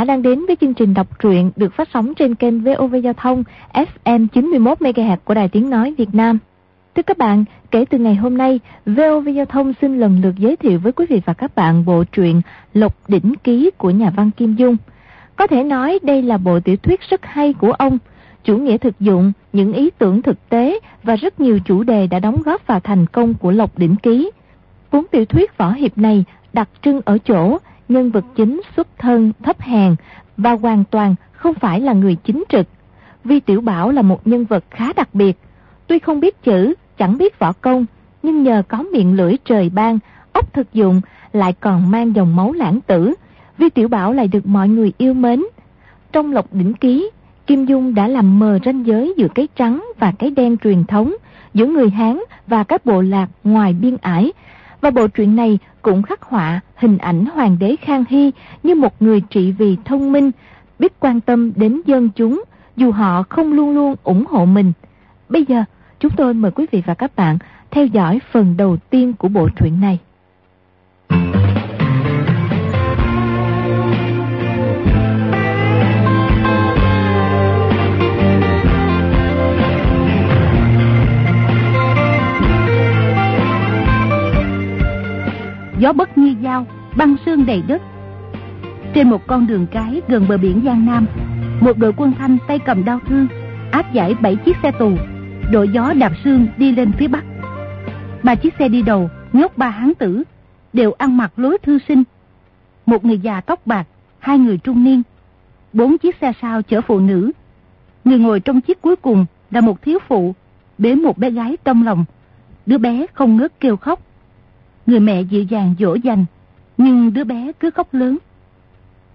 [0.00, 3.12] giả đang đến với chương trình đọc truyện được phát sóng trên kênh VOV Giao
[3.12, 6.38] thông FM 91 MHz của Đài Tiếng nói Việt Nam.
[6.94, 10.56] Thưa các bạn, kể từ ngày hôm nay, VOV Giao thông xin lần lượt giới
[10.56, 12.42] thiệu với quý vị và các bạn bộ truyện
[12.74, 14.76] Lộc Đỉnh Ký của nhà văn Kim Dung.
[15.36, 17.98] Có thể nói đây là bộ tiểu thuyết rất hay của ông,
[18.44, 22.18] chủ nghĩa thực dụng, những ý tưởng thực tế và rất nhiều chủ đề đã
[22.18, 24.30] đóng góp vào thành công của Lộc Đỉnh Ký.
[24.90, 27.58] Cuốn tiểu thuyết võ hiệp này đặc trưng ở chỗ
[27.90, 29.96] nhân vật chính xuất thân thấp hèn
[30.36, 32.66] và hoàn toàn không phải là người chính trực.
[33.24, 35.38] Vi Tiểu Bảo là một nhân vật khá đặc biệt.
[35.86, 37.86] Tuy không biết chữ, chẳng biết võ công,
[38.22, 39.98] nhưng nhờ có miệng lưỡi trời ban,
[40.32, 41.00] ốc thực dụng,
[41.32, 43.14] lại còn mang dòng máu lãng tử.
[43.58, 45.42] Vi Tiểu Bảo lại được mọi người yêu mến.
[46.12, 47.10] Trong lộc đỉnh ký,
[47.46, 51.14] Kim Dung đã làm mờ ranh giới giữa cái trắng và cái đen truyền thống,
[51.54, 54.32] giữa người Hán và các bộ lạc ngoài biên ải,
[54.80, 58.30] và bộ truyện này cũng khắc họa hình ảnh hoàng đế Khang Hy
[58.62, 60.30] như một người trị vì thông minh,
[60.78, 62.42] biết quan tâm đến dân chúng,
[62.76, 64.72] dù họ không luôn luôn ủng hộ mình.
[65.28, 65.64] Bây giờ,
[66.00, 67.38] chúng tôi mời quý vị và các bạn
[67.70, 69.98] theo dõi phần đầu tiên của bộ truyện này.
[85.80, 86.66] Gió bất như dao,
[86.96, 87.82] băng sương đầy đất.
[88.94, 91.06] Trên một con đường cái gần bờ biển Giang Nam,
[91.60, 93.26] một đội quân thanh tay cầm đao thương,
[93.70, 94.92] áp giải bảy chiếc xe tù,
[95.52, 97.24] đội gió đạp sương đi lên phía bắc.
[98.22, 100.22] Ba chiếc xe đi đầu, nhốt ba hán tử,
[100.72, 102.02] đều ăn mặc lối thư sinh.
[102.86, 103.86] Một người già tóc bạc,
[104.18, 105.02] hai người trung niên,
[105.72, 107.32] bốn chiếc xe sau chở phụ nữ.
[108.04, 110.34] Người ngồi trong chiếc cuối cùng là một thiếu phụ,
[110.78, 112.04] bế một bé gái trong lòng.
[112.66, 114.00] Đứa bé không ngớt kêu khóc.
[114.90, 116.24] Người mẹ dịu dàng dỗ dành,
[116.78, 118.18] nhưng đứa bé cứ khóc lớn.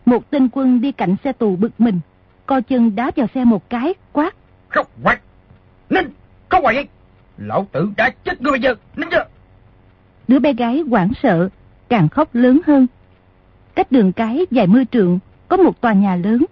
[0.05, 1.99] Một tên quân đi cạnh xe tù bực mình,
[2.45, 4.35] co chân đá vào xe một cái, quát.
[4.69, 5.21] Khóc quát!
[5.89, 6.09] Ninh!
[6.49, 6.87] Có hoài vậy!
[7.37, 8.75] Lão tử đã chết ngươi bây giờ!
[8.95, 9.25] Ninh chưa?
[10.27, 11.49] Đứa bé gái hoảng sợ,
[11.89, 12.87] càng khóc lớn hơn.
[13.75, 16.45] Cách đường cái dài mươi trượng, có một tòa nhà lớn.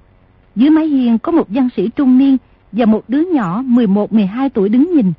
[0.55, 2.37] Dưới mái hiên có một văn sĩ trung niên
[2.71, 5.13] và một đứa nhỏ 11-12 tuổi đứng nhìn.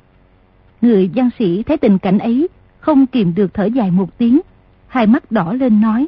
[0.81, 2.47] Người văn sĩ thấy tình cảnh ấy
[2.85, 4.41] không kìm được thở dài một tiếng,
[4.87, 6.07] hai mắt đỏ lên nói.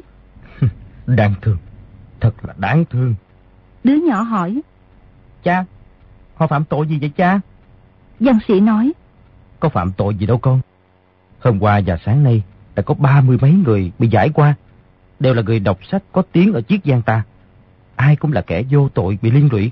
[1.06, 1.56] đáng thương,
[2.20, 3.14] thật là đáng thương.
[3.84, 4.60] Đứa nhỏ hỏi.
[5.42, 5.64] Cha,
[6.34, 7.40] họ phạm tội gì vậy cha?
[8.20, 8.92] Văn sĩ nói.
[9.60, 10.60] Có phạm tội gì đâu con.
[11.40, 12.42] Hôm qua và sáng nay
[12.74, 14.54] đã có ba mươi mấy người bị giải qua.
[15.20, 17.22] Đều là người đọc sách có tiếng ở chiếc giang ta.
[17.96, 19.70] Ai cũng là kẻ vô tội bị liên lụy.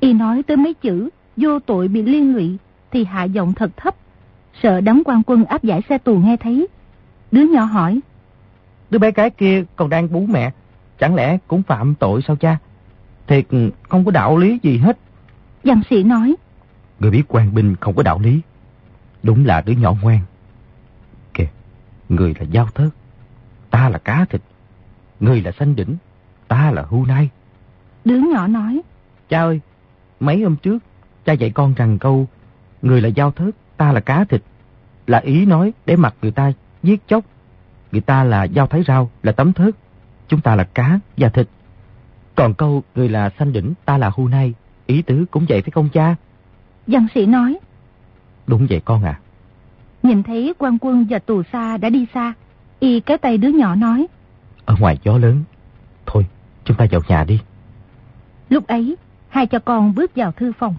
[0.00, 2.56] Y nói tới mấy chữ vô tội bị liên lụy
[2.90, 3.94] thì hạ giọng thật thấp
[4.62, 6.66] sợ đám quan quân áp giải xe tù nghe thấy.
[7.32, 8.00] Đứa nhỏ hỏi.
[8.90, 10.50] Đứa bé gái kia còn đang bú mẹ,
[10.98, 12.58] chẳng lẽ cũng phạm tội sao cha?
[13.26, 13.46] Thiệt
[13.88, 14.98] không có đạo lý gì hết.
[15.64, 16.34] Văn sĩ nói.
[17.00, 18.40] Người biết quan binh không có đạo lý.
[19.22, 20.20] Đúng là đứa nhỏ ngoan.
[21.34, 21.48] Kìa,
[22.08, 22.88] người là giao thớt,
[23.70, 24.42] ta là cá thịt.
[25.20, 25.96] Người là xanh đỉnh,
[26.48, 27.28] ta là hưu nai.
[28.04, 28.80] Đứa nhỏ nói.
[29.28, 29.60] Cha ơi,
[30.20, 30.78] mấy hôm trước,
[31.24, 32.28] cha dạy con rằng câu,
[32.82, 34.42] người là giao thớt, ta là cá thịt,
[35.10, 37.24] là ý nói để mặc người ta giết chóc.
[37.92, 39.74] Người ta là dao thái rau, là tấm thớt.
[40.28, 41.48] Chúng ta là cá và thịt.
[42.34, 44.54] Còn câu người là xanh đỉnh, ta là hu nai.
[44.86, 46.16] Ý tứ cũng vậy phải không cha?
[46.86, 47.58] Văn sĩ nói.
[48.46, 49.20] Đúng vậy con à.
[50.02, 52.32] Nhìn thấy quan quân và tù xa đã đi xa,
[52.80, 54.06] y kéo tay đứa nhỏ nói.
[54.64, 55.42] Ở ngoài gió lớn,
[56.06, 56.26] thôi
[56.64, 57.40] chúng ta vào nhà đi.
[58.48, 58.96] Lúc ấy,
[59.28, 60.74] hai cha con bước vào thư phòng.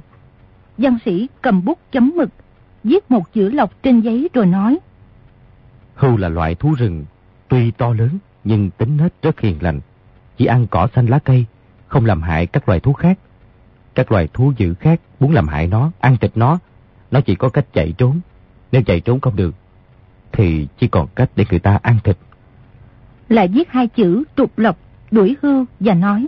[0.77, 2.29] Văn sĩ cầm bút chấm mực,
[2.83, 4.79] viết một chữ lộc trên giấy rồi nói.
[5.95, 7.05] Hưu là loại thú rừng,
[7.47, 9.79] tuy to lớn nhưng tính nết rất hiền lành.
[10.37, 11.45] Chỉ ăn cỏ xanh lá cây,
[11.87, 13.19] không làm hại các loài thú khác.
[13.95, 16.59] Các loài thú dữ khác muốn làm hại nó, ăn thịt nó,
[17.11, 18.19] nó chỉ có cách chạy trốn.
[18.71, 19.55] Nếu chạy trốn không được,
[20.31, 22.17] thì chỉ còn cách để người ta ăn thịt.
[23.29, 24.77] Lại viết hai chữ trục lộc,
[25.11, 26.27] đuổi hưu và nói.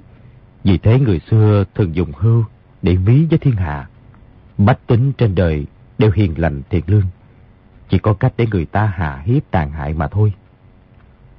[0.64, 2.46] Vì thế người xưa thường dùng hưu
[2.82, 3.88] để mí với thiên hạ.
[4.58, 5.66] Bách tính trên đời
[5.98, 7.06] đều hiền lành thiện lương.
[7.90, 10.34] Chỉ có cách để người ta hạ hiếp tàn hại mà thôi.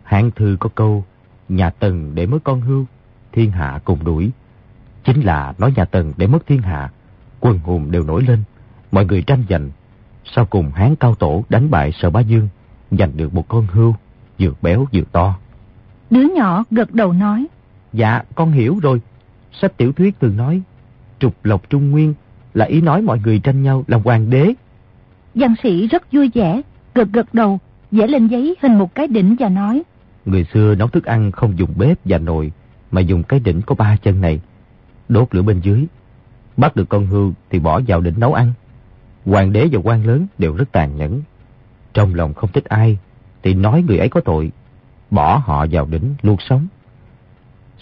[0.02, 1.04] Hán thư có câu,
[1.48, 2.84] nhà Tần để mất con hưu,
[3.32, 4.30] thiên hạ cùng đuổi.
[5.04, 6.90] Chính là nói nhà Tần để mất thiên hạ,
[7.40, 8.42] quân hùng đều nổi lên,
[8.92, 9.70] mọi người tranh giành.
[10.24, 12.48] Sau cùng Hán Cao Tổ đánh bại Sở Bá Dương,
[12.90, 13.94] giành được một con hưu,
[14.38, 15.38] vừa béo vừa to.
[16.10, 17.46] Đứa nhỏ gật đầu nói.
[17.92, 19.00] Dạ, con hiểu rồi.
[19.52, 20.62] Sách tiểu thuyết thường nói,
[21.18, 22.14] trục lộc trung nguyên
[22.54, 24.54] là ý nói mọi người tranh nhau làm hoàng đế.
[25.34, 26.60] Văn sĩ rất vui vẻ,
[26.94, 27.58] gật gật đầu,
[27.90, 29.82] vẽ lên giấy hình một cái đỉnh và nói.
[30.24, 32.52] Người xưa nấu thức ăn không dùng bếp và nồi,
[32.90, 34.40] mà dùng cái đỉnh có ba chân này,
[35.08, 35.86] đốt lửa bên dưới.
[36.56, 38.52] Bắt được con hươu thì bỏ vào đỉnh nấu ăn.
[39.24, 41.22] Hoàng đế và quan lớn đều rất tàn nhẫn.
[41.94, 42.98] Trong lòng không thích ai,
[43.42, 44.52] thì nói người ấy có tội,
[45.10, 46.66] bỏ họ vào đỉnh luôn sống.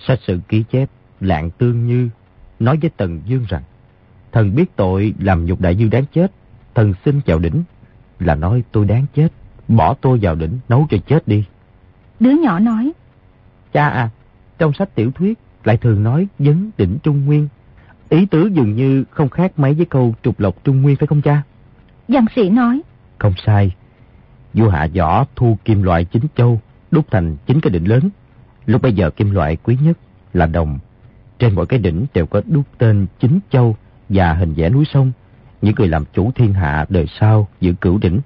[0.06, 0.90] Sách sự ký chép,
[1.20, 2.08] Lạng Tương Như
[2.58, 3.62] nói với Tần Dương rằng,
[4.32, 6.32] thần biết tội làm nhục đại dương đáng chết,
[6.75, 7.62] thần xin vào đỉnh,
[8.19, 9.29] là nói tôi đáng chết,
[9.69, 11.44] bỏ tôi vào đỉnh nấu cho chết đi.
[12.20, 12.93] Đứa nhỏ nói,
[13.73, 14.11] Cha à,
[14.58, 17.49] trong sách tiểu thuyết lại thường nói vấn đỉnh Trung Nguyên.
[18.08, 21.23] Ý tứ dường như không khác mấy với câu trục lộc Trung Nguyên phải không
[21.23, 21.43] cha?
[22.08, 22.81] Văn sĩ nói,
[23.19, 23.75] Không sai.
[24.55, 28.11] Vua hạ võ thu kim loại chính châu, đúc thành chính cái đỉnh lớn.
[28.67, 29.99] Lúc bây giờ kim loại quý nhất
[30.32, 30.79] là đồng.
[31.38, 33.76] Trên mỗi cái đỉnh đều có đúc tên chính châu
[34.12, 35.12] và hình vẽ núi sông.
[35.62, 38.20] Những người làm chủ thiên hạ đời sau giữ cửu đỉnh.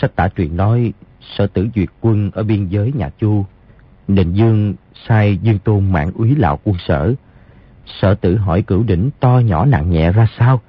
[0.00, 0.92] Sách tả truyện nói
[1.36, 3.44] sở tử duyệt quân ở biên giới nhà Chu.
[4.08, 4.74] Định Dương
[5.08, 7.14] sai Dương Tôn mạng úy lão quân sở.
[7.86, 10.60] Sở tử hỏi cửu đỉnh to nhỏ nặng nhẹ ra sao.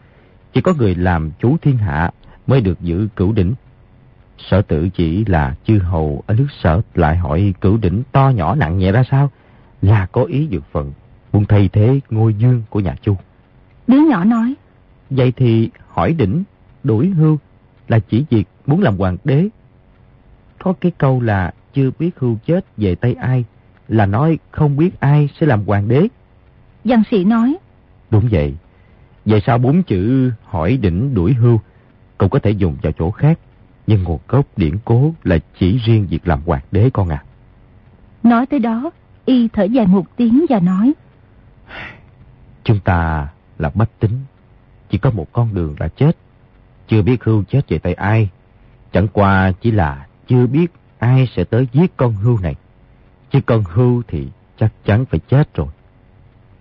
[0.54, 2.12] Chỉ có người làm chủ thiên hạ
[2.48, 3.54] mới được giữ cửu đỉnh.
[4.38, 8.56] Sở tử chỉ là chư hầu ở nước sở lại hỏi cửu đỉnh to nhỏ
[8.56, 9.32] nặng nhẹ ra sao.
[9.82, 10.94] Là có ý dược phận,
[11.34, 13.18] muốn thay thế ngôi dương của nhà Chu
[13.88, 14.56] đứa nhỏ nói,
[15.10, 16.44] Vậy thì hỏi đỉnh,
[16.84, 17.38] đuổi hưu
[17.88, 19.48] là chỉ việc muốn làm hoàng đế.
[20.60, 23.46] Có cái câu là chưa biết hưu chết về tay ai,
[23.88, 26.08] là nói không biết ai sẽ làm hoàng đế.
[26.84, 27.56] văn sĩ nói,
[28.10, 28.56] Đúng vậy.
[29.26, 31.60] Vậy sao bốn chữ hỏi đỉnh đuổi hưu
[32.18, 33.40] cũng có thể dùng vào chỗ khác,
[33.88, 37.24] nhưng nguồn gốc điển cố là chỉ riêng việc làm hoàng đế con à.
[38.24, 38.92] nói tới đó,
[39.26, 40.94] y thở dài một tiếng và nói,
[42.64, 43.28] Chúng ta
[43.60, 44.20] là bách tính,
[44.90, 46.18] chỉ có một con đường là chết.
[46.88, 48.30] Chưa biết hưu chết về tay ai,
[48.92, 52.56] chẳng qua chỉ là chưa biết ai sẽ tới giết con hưu này.
[53.32, 54.28] Chứ con hưu thì
[54.60, 55.68] chắc chắn phải chết rồi.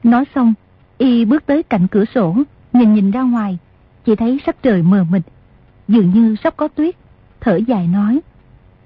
[0.02, 0.54] nói xong,
[0.98, 2.36] y bước tới cạnh cửa sổ,
[2.72, 3.58] nhìn nhìn ra ngoài,
[4.04, 5.22] chỉ thấy sắc trời mờ mịt,
[5.88, 6.94] dường như sắp có tuyết,
[7.40, 8.20] thở dài nói,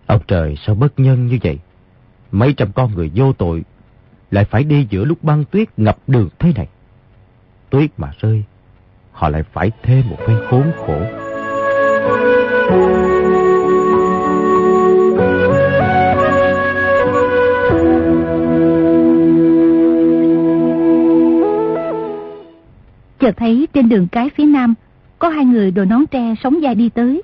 [0.09, 1.59] Ông trời sao bất nhân như vậy?
[2.33, 3.65] Mấy trăm con người vô tội
[4.31, 6.69] lại phải đi giữa lúc băng tuyết ngập đường thế này.
[7.71, 8.45] Tuyết mà rơi,
[9.13, 11.01] họ lại phải thêm một phen khốn khổ.
[23.19, 24.75] chợt thấy trên đường cái phía nam,
[25.19, 27.23] có hai người đội nón tre sống dài đi tới.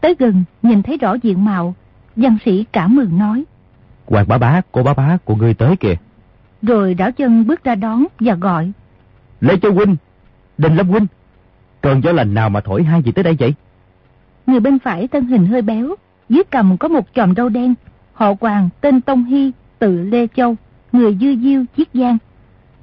[0.00, 1.74] Tới gần, nhìn thấy rõ diện mạo,
[2.16, 3.44] văn sĩ cảm mừng nói,
[4.06, 5.94] Hoàng bá bá, cô bá bá của ngươi tới kìa.
[6.62, 8.72] rồi đảo chân bước ra đón và gọi,
[9.46, 9.96] Lê Châu Huynh,
[10.58, 11.06] Đình Lâm Huynh,
[11.80, 13.54] cơn gió lành nào mà thổi hai vị tới đây vậy?
[14.46, 15.94] Người bên phải thân hình hơi béo,
[16.28, 17.74] dưới cầm có một chòm râu đen,
[18.12, 20.56] họ Hoàng tên Tông Hy, tự Lê Châu,
[20.92, 22.18] người dư diêu chiết giang.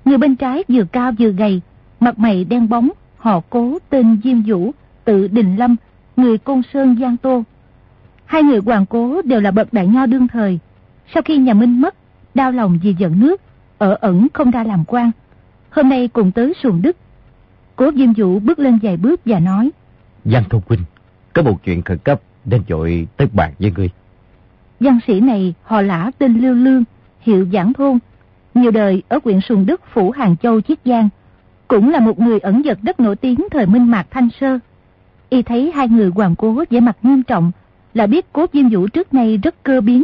[0.05, 1.61] Người bên trái vừa cao vừa gầy,
[1.99, 4.71] mặt mày đen bóng, họ cố tên Diêm Vũ,
[5.05, 5.75] tự Đình Lâm,
[6.17, 7.43] người Côn Sơn Giang Tô.
[8.25, 10.59] Hai người hoàng cố đều là bậc đại nho đương thời.
[11.13, 11.95] Sau khi nhà Minh mất,
[12.35, 13.41] đau lòng vì giận nước,
[13.77, 15.11] ở ẩn không ra làm quan.
[15.75, 16.97] Hôm nay cùng tới xuồng Đức.
[17.75, 19.71] Cố Diêm Vũ bước lên vài bước và nói,
[20.25, 20.83] Giang Thông Huynh,
[21.33, 23.89] có một chuyện khẩn cấp nên dội tới bàn với ngươi.
[24.79, 26.83] Văn sĩ này họ lã tên Lưu Lương,
[27.19, 27.99] hiệu Giảng Thôn,
[28.53, 31.09] nhiều đời ở huyện Sùng Đức, Phủ Hàng Châu, Chiết Giang,
[31.67, 34.59] cũng là một người ẩn dật rất nổi tiếng thời Minh Mạc Thanh Sơ.
[35.29, 37.51] Y thấy hai người hoàng cố vẻ mặt nghiêm trọng,
[37.93, 40.03] là biết cố Diêm Vũ trước nay rất cơ biến,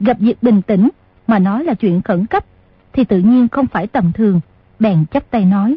[0.00, 0.88] gặp việc bình tĩnh
[1.26, 2.44] mà nói là chuyện khẩn cấp,
[2.92, 4.40] thì tự nhiên không phải tầm thường,
[4.80, 5.76] bèn chắp tay nói.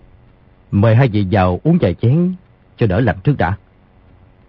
[0.72, 2.34] Mời hai vị vào uống vài chén
[2.78, 3.58] cho đỡ lạnh trước đã.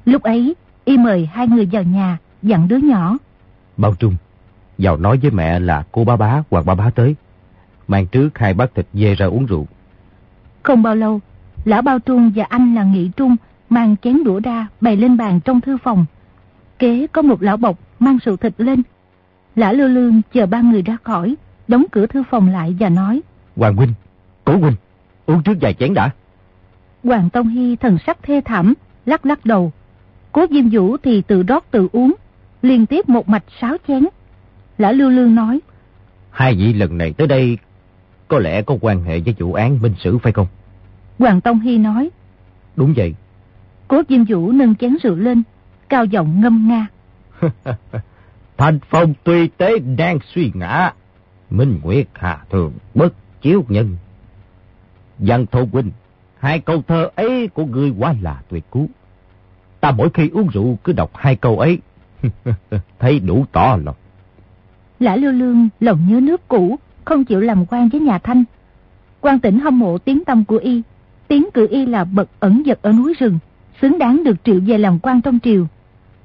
[0.05, 3.19] Lúc ấy, y mời hai người vào nhà, dặn đứa nhỏ.
[3.77, 4.17] Bao Trung,
[4.79, 7.15] vào nói với mẹ là cô bá bá hoặc ba bá tới.
[7.89, 9.67] Mang trước hai bát thịt dê ra uống rượu.
[10.63, 11.21] Không bao lâu,
[11.65, 13.37] lão Bao Trung và anh là Nghị Trung
[13.71, 16.07] mang chén đũa ra bày lên bàn trong thư phòng.
[16.79, 18.83] Kế có một lão bọc mang rượu thịt lên.
[19.57, 21.35] Lã Lưu Lương chờ ba người ra khỏi,
[21.69, 23.21] đóng cửa thư phòng lại và nói.
[23.57, 23.93] Hoàng Huynh,
[24.45, 24.77] Cố Huynh,
[25.27, 26.11] uống trước vài chén đã.
[27.05, 28.75] Hoàng Tông Hy thần sắc thê thảm,
[29.07, 29.73] lắc lắc đầu.
[30.33, 32.15] Cố Diêm Vũ thì tự rót tự uống,
[32.63, 34.07] liên tiếp một mạch sáu chén.
[34.79, 35.61] Lã Lưu Lương nói,
[36.31, 37.59] Hai vị lần này tới đây
[38.29, 40.47] có lẽ có quan hệ với vụ án minh sử phải không?
[41.19, 42.11] Hoàng Tông Hy nói,
[42.77, 43.15] Đúng vậy.
[43.89, 45.43] Cố Diêm Vũ nâng chén rượu lên,
[45.89, 46.87] cao giọng ngâm nga.
[48.57, 50.93] Thành phong tuy tế đang suy ngã.
[51.51, 53.97] Minh Nguyệt Hà Thường bất chiếu nhân.
[55.19, 55.91] Văn Thô Huynh,
[56.39, 58.89] hai câu thơ ấy của ngươi quá là tuyệt cú.
[59.81, 61.79] Ta mỗi khi uống rượu cứ đọc hai câu ấy.
[62.99, 63.97] thấy đủ tỏ lòng.
[65.01, 68.45] Lã Lưu Lương lòng nhớ nước cũ, không chịu làm quan với nhà Thanh.
[69.21, 70.83] quan tỉnh hâm mộ tiếng tâm của y,
[71.29, 73.39] tiếng cử y là bậc ẩn giật ở núi rừng,
[73.83, 75.67] xứng đáng được triệu về làm quan trong triều.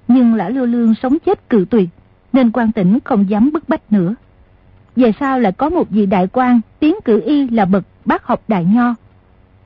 [0.08, 1.90] Nhưng lã lưu lương sống chết cự tuyệt,
[2.34, 4.16] nên quan tỉnh không dám bức bách nữa.
[4.96, 8.42] Về sau lại có một vị đại quan, tiếng cử y là bậc bác học
[8.48, 8.96] đại nho.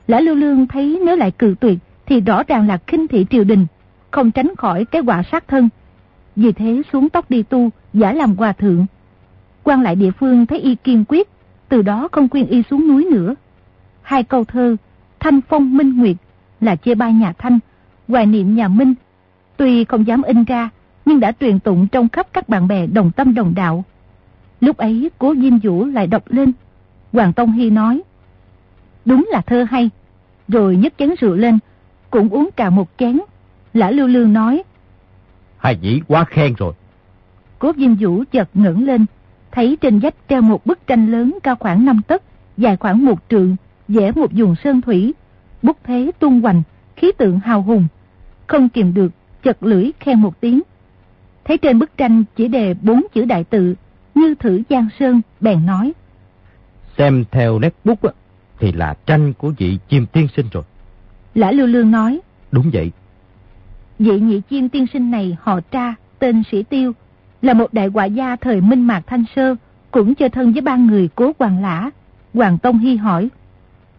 [0.06, 3.44] Lã lưu lương thấy nếu lại cự tuyệt thì rõ ràng là khinh thị triều
[3.44, 3.66] đình,
[4.10, 5.68] không tránh khỏi cái quả sát thân.
[6.36, 8.86] Vì thế xuống tóc đi tu, giả làm hòa thượng.
[9.62, 11.28] quan lại địa phương thấy y kiên quyết,
[11.68, 13.34] từ đó không khuyên y xuống núi nữa.
[14.02, 14.76] Hai câu thơ,
[15.20, 16.16] Thanh Phong Minh Nguyệt
[16.60, 17.58] là chê bai nhà Thanh,
[18.08, 18.94] hoài niệm nhà Minh.
[19.56, 20.70] Tuy không dám in ra,
[21.04, 23.84] nhưng đã truyền tụng trong khắp các bạn bè đồng tâm đồng đạo.
[24.60, 26.52] Lúc ấy cố Diêm Vũ lại đọc lên.
[27.12, 28.02] Hoàng Tông Hy nói,
[29.04, 29.90] đúng là thơ hay.
[30.48, 31.58] Rồi nhấc chén rượu lên,
[32.10, 33.20] cũng uống cả một chén.
[33.74, 34.62] Lã Lưu Lương nói,
[35.64, 36.72] Hai dĩ quá khen rồi.
[37.58, 39.06] Cố Diêm Vũ chợt ngẩng lên,
[39.52, 42.22] thấy trên vách treo một bức tranh lớn cao khoảng 5 tấc,
[42.56, 43.56] dài khoảng một trượng,
[43.88, 45.14] vẽ một vùng sơn thủy,
[45.62, 46.62] bút thế tung hoành,
[46.96, 47.86] khí tượng hào hùng.
[48.46, 50.62] Không kìm được, chật lưỡi khen một tiếng.
[51.44, 53.74] Thấy trên bức tranh chỉ đề bốn chữ đại tự,
[54.14, 55.92] như thử Giang Sơn, bèn nói.
[56.98, 58.02] Xem theo nét bút
[58.64, 60.62] thì là tranh của vị chim tiên sinh rồi.
[61.34, 62.20] Lã Lưu Lương nói.
[62.52, 62.92] Đúng vậy.
[63.98, 66.92] Vị nhị chim tiên sinh này họ tra, tên Sĩ Tiêu,
[67.42, 69.54] là một đại quả gia thời Minh Mạc Thanh Sơ,
[69.90, 71.90] cũng chơi thân với ba người cố Hoàng Lã.
[72.34, 73.28] Hoàng Tông Hy hỏi.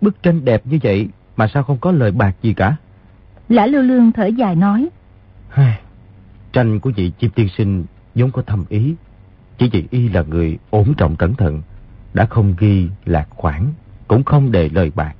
[0.01, 1.07] Bức tranh đẹp như vậy
[1.37, 2.75] mà sao không có lời bạc gì cả?
[3.49, 4.87] Lã Lưu Lương thở dài nói.
[6.53, 8.95] tranh của vị chim tiên sinh vốn có thâm ý.
[9.57, 11.61] Chỉ vì y là người ổn trọng cẩn thận,
[12.13, 13.67] đã không ghi lạc khoản,
[14.07, 15.13] cũng không để lời bạc.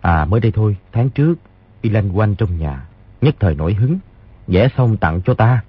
[0.00, 1.34] À mới đây thôi, tháng trước,
[1.82, 2.86] y lanh quanh trong nhà,
[3.20, 3.98] nhất thời nổi hứng,
[4.46, 5.62] vẽ xong tặng cho ta.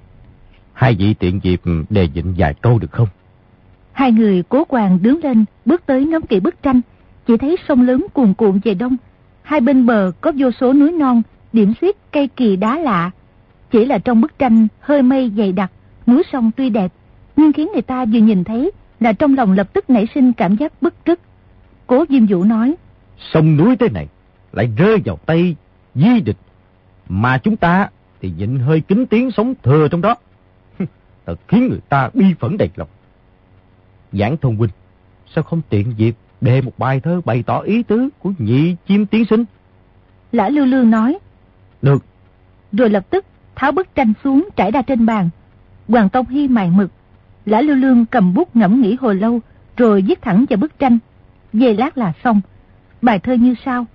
[0.73, 3.07] Hai vị tiện dịp đề dịnh vài câu được không?
[3.91, 6.81] Hai người cố quàng đứng lên, bước tới ngắm kỹ bức tranh,
[7.27, 8.97] chỉ thấy sông lớn cuồn cuộn về đông.
[9.41, 11.21] Hai bên bờ có vô số núi non,
[11.53, 13.11] điểm xuyết cây kỳ đá lạ.
[13.71, 15.71] Chỉ là trong bức tranh hơi mây dày đặc,
[16.07, 16.93] núi sông tuy đẹp,
[17.35, 20.55] nhưng khiến người ta vừa nhìn thấy là trong lòng lập tức nảy sinh cảm
[20.55, 21.19] giác bức rứt.
[21.87, 22.75] Cố Diêm Vũ nói,
[23.33, 24.07] Sông núi thế này
[24.53, 25.55] lại rơi vào tay
[25.95, 26.37] di địch,
[27.09, 27.89] mà chúng ta
[28.21, 30.15] thì nhịn hơi kính tiếng sống thừa trong đó.
[31.25, 32.87] Thật khiến người ta bi phẫn đầy lòng.
[34.11, 34.71] Giảng thông huynh,
[35.35, 39.05] sao không tiện dịp đề một bài thơ bày tỏ ý tứ của nhị chim
[39.05, 39.45] tiến sinh?
[40.31, 41.17] Lã Lưu Lương nói,
[41.81, 42.05] Được.
[42.71, 45.29] Rồi lập tức tháo bức tranh xuống trải ra trên bàn.
[45.87, 46.91] Hoàng Tông Hy mài mực.
[47.45, 49.39] Lã Lưu Lương cầm bút ngẫm nghĩ hồi lâu,
[49.77, 50.97] rồi viết thẳng vào bức tranh.
[51.53, 52.41] Về lát là xong.
[53.01, 53.85] Bài thơ như sau.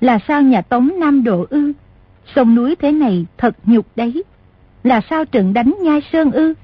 [0.00, 1.72] Là sao nhà Tống Nam Độ ư?
[2.34, 4.24] Sông núi thế này thật nhục đấy.
[4.84, 6.54] Là sao trận đánh nhai sơn ư?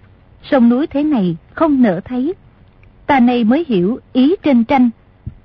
[0.43, 2.35] Sông núi thế này không nỡ thấy.
[3.07, 4.91] Ta này mới hiểu ý trên tranh.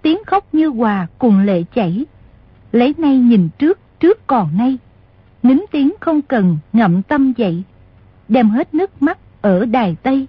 [0.02, 2.06] Tiếng khóc như hòa cùng lệ chảy.
[2.72, 4.78] Lấy nay nhìn trước, trước còn nay.
[5.44, 7.64] Nín tiếng không cần ngậm tâm dậy.
[8.28, 10.28] Đem hết nước mắt ở đài Tây.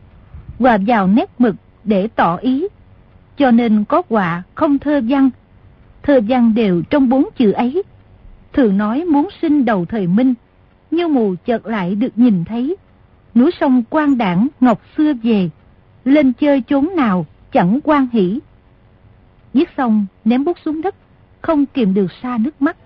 [0.58, 1.54] Hòa vào nét mực
[1.84, 2.66] để tỏ ý.
[3.38, 5.30] Cho nên có họa không thơ văn.
[6.02, 7.82] Thơ văn đều trong bốn chữ ấy.
[8.52, 10.34] Thường nói muốn sinh đầu thời Minh.
[10.90, 12.76] Như mù chợt lại được nhìn thấy.
[13.34, 15.50] Núi sông quan đảng, ngọc xưa về.
[16.04, 18.38] Lên chơi chốn nào, chẳng quan hỷ.
[19.52, 20.94] Viết xong, ném bút xuống đất.
[21.40, 22.76] Không kìm được xa nước mắt.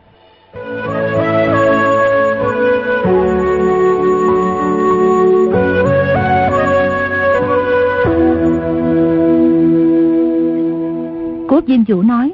[11.52, 12.32] Cố Diêm Vũ nói.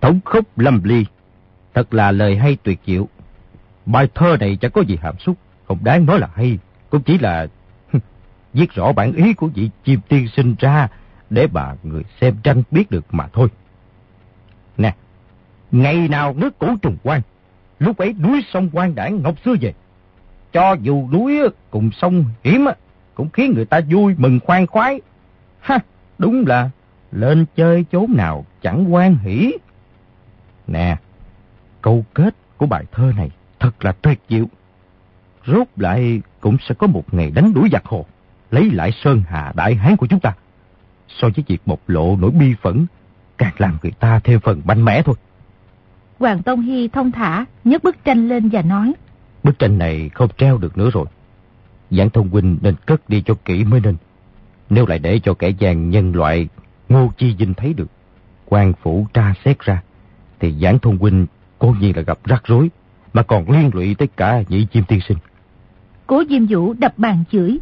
[0.00, 1.04] Tổng khúc lâm ly.
[1.74, 3.08] Thật là lời hay tuyệt diệu.
[3.86, 5.36] Bài thơ này chẳng có gì hàm xúc.
[5.68, 6.58] Không đáng nói là hay.
[6.90, 7.46] Cũng chỉ là
[8.52, 10.88] viết rõ bản ý của vị chim tiên sinh ra
[11.30, 13.48] để bà người xem tranh biết được mà thôi.
[14.78, 14.94] Nè,
[15.70, 17.20] ngày nào nước cũ trùng quan,
[17.78, 19.74] lúc ấy núi sông quan đảng ngọc xưa về.
[20.52, 21.40] Cho dù núi
[21.70, 22.66] cùng sông hiểm
[23.14, 25.00] cũng khiến người ta vui mừng khoan khoái.
[25.60, 25.78] Ha,
[26.18, 26.70] đúng là
[27.12, 29.52] lên chơi chốn nào chẳng quan hỷ.
[30.66, 30.96] Nè,
[31.82, 34.44] câu kết của bài thơ này thật là tuyệt diệu.
[35.46, 38.06] Rốt lại cũng sẽ có một ngày đánh đuổi giặc hồ,
[38.50, 40.34] lấy lại Sơn Hà Đại Hán của chúng ta.
[41.08, 42.86] So với việc bộc lộ nỗi bi phẫn,
[43.38, 45.14] càng làm người ta thêm phần mạnh mẽ thôi.
[46.18, 48.92] Hoàng Tông Hy thông thả, nhấc bức tranh lên và nói.
[49.42, 51.06] Bức tranh này không treo được nữa rồi.
[51.90, 53.96] Giảng thông huynh nên cất đi cho kỹ mới nên.
[54.70, 56.48] Nếu lại để cho kẻ gian nhân loại
[56.88, 57.86] Ngô Chi Vinh thấy được,
[58.46, 59.82] quan phủ tra xét ra,
[60.40, 61.26] thì giảng thông huynh
[61.58, 62.70] cố nhiên là gặp rắc rối,
[63.12, 65.18] mà còn liên lụy tới cả nhị chim tiên sinh.
[66.06, 67.58] Cố Diêm Vũ đập bàn chửi.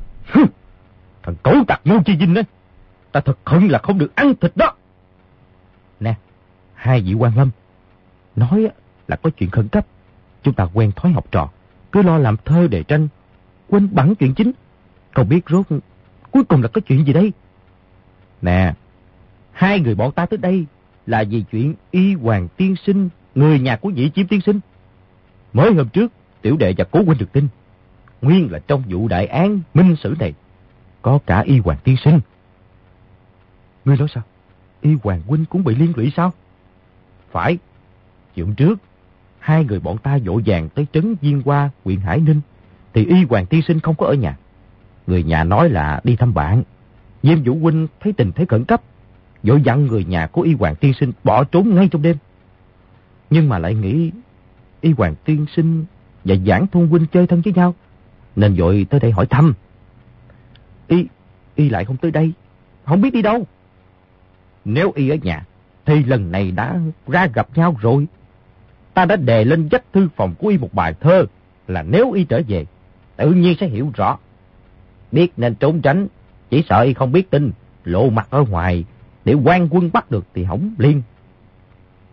[1.23, 2.45] Thằng cẩu tặc Ngô Chi Vinh đấy.
[3.12, 4.75] ta thật hận là không được ăn thịt đó.
[6.00, 6.14] Nè,
[6.75, 7.50] hai vị quan lâm,
[8.37, 8.69] nói
[9.09, 9.87] là có chuyện khẩn cấp.
[10.43, 11.49] Chúng ta quen thói học trò,
[11.93, 13.09] cứ lo làm thơ đề tranh,
[13.69, 14.52] quên bắn chuyện chính.
[15.14, 15.66] Không biết rốt
[16.31, 17.33] cuối cùng là có chuyện gì đây?
[18.43, 18.75] Nè,
[19.55, 20.67] hai người bọn ta tới đây
[21.07, 24.61] là vì chuyện y hoàng tiên sinh, người nhà của nhị chiếm tiên sinh.
[25.53, 27.49] Mới hôm trước, tiểu đệ và cố huynh được tin.
[28.23, 30.35] Nguyên là trong vụ đại án minh sử này,
[31.03, 32.21] có cả y hoàng tiên sinh.
[33.85, 34.23] Ngươi nói sao?
[34.81, 36.33] Y hoàng huynh cũng bị liên lụy sao?
[37.31, 37.59] Phải.
[38.35, 38.79] Chuyện trước,
[39.39, 42.41] hai người bọn ta dỗ dàng tới trấn Viên Hoa, huyện Hải Ninh,
[42.93, 44.37] thì y hoàng tiên sinh không có ở nhà.
[45.07, 46.63] Người nhà nói là đi thăm bạn.
[47.23, 48.83] Diêm Vũ Huynh thấy tình thế khẩn cấp,
[49.45, 52.17] dội dặn người nhà của y hoàng tiên sinh bỏ trốn ngay trong đêm.
[53.31, 54.11] Nhưng mà lại nghĩ
[54.81, 55.85] y hoàng tiên sinh
[56.25, 57.75] và giảng thôn huynh chơi thân với nhau,
[58.37, 59.55] nên dội tới đây hỏi thăm.
[60.89, 61.07] Y,
[61.55, 62.33] y lại không tới đây,
[62.85, 63.47] không biết đi đâu.
[64.65, 65.45] Nếu y ở nhà,
[65.85, 68.07] thì lần này đã ra gặp nhau rồi.
[68.95, 71.27] Ta đã đề lên vách thư phòng của y một bài thơ
[71.69, 72.67] là nếu y trở về,
[73.17, 74.19] tự nhiên sẽ hiểu rõ.
[75.13, 76.07] Biết nên trốn tránh,
[76.51, 77.53] chỉ sợ y không biết tin,
[77.85, 78.85] lộ mặt ở ngoài,
[79.25, 81.02] để quan quân bắt được thì hỏng liên.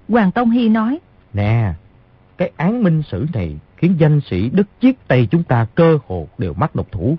[0.10, 1.00] Hoàng Tông Hy nói,
[1.34, 1.74] Nè,
[2.38, 6.28] cái án minh sử này khiến danh sĩ Đức Chiết Tây chúng ta cơ hồ
[6.38, 7.18] đều mắc độc thủ.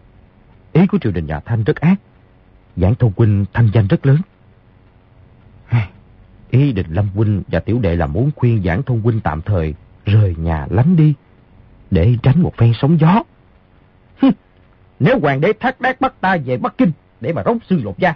[0.72, 1.94] Ý của triều đình nhà Thanh rất ác.
[2.76, 4.18] Giảng Thông Huynh thanh danh rất lớn.
[6.52, 9.75] Ý định Lâm Huynh và Tiểu Đệ là muốn khuyên Giảng Thông Huynh tạm thời
[10.04, 11.14] rời nhà lánh đi,
[11.90, 13.22] để tránh một phen sóng gió.
[15.00, 17.99] Nếu hoàng đế thác đác bắt ta về Bắc Kinh để mà rống xương lột
[17.99, 18.14] da,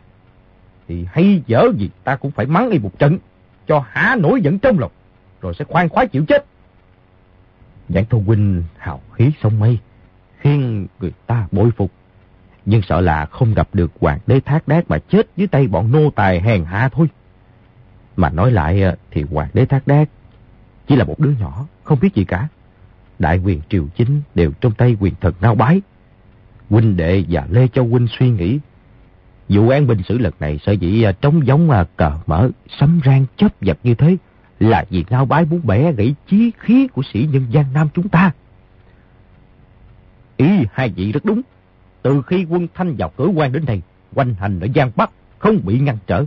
[0.88, 3.18] thì hay dở gì ta cũng phải mắng y một trận,
[3.66, 4.92] cho hả nổi giận trong lòng,
[5.40, 6.44] rồi sẽ khoan khoái chịu chết.
[7.88, 9.78] Giảng Thu Huynh hào khí sông mây,
[10.38, 11.90] khiến người ta bội phục.
[12.64, 15.92] Nhưng sợ là không gặp được hoàng đế thác đác mà chết dưới tay bọn
[15.92, 17.06] nô tài hèn hạ thôi.
[18.16, 20.08] Mà nói lại ờ, thì hoàng đế thác đác
[20.86, 22.48] chỉ là một đứa nhỏ, không biết gì cả.
[23.18, 25.80] Đại quyền triều chính đều trong tay quyền thần nao bái.
[26.70, 28.58] Huynh đệ và Lê Châu Huynh suy nghĩ.
[29.48, 33.00] Vụ án binh sử lần này sở dĩ à, trống giống à, cờ mở, sấm
[33.04, 34.16] rang chấp giật như thế
[34.60, 38.08] là vì ngao bái muốn bẻ gãy chí khí của sĩ nhân gian Nam chúng
[38.08, 38.32] ta.
[40.36, 41.42] Ý hai vị rất đúng.
[42.02, 43.82] Từ khi quân Thanh vào cửa quan đến đây,
[44.14, 46.24] quanh hành ở Giang Bắc không bị ngăn trở.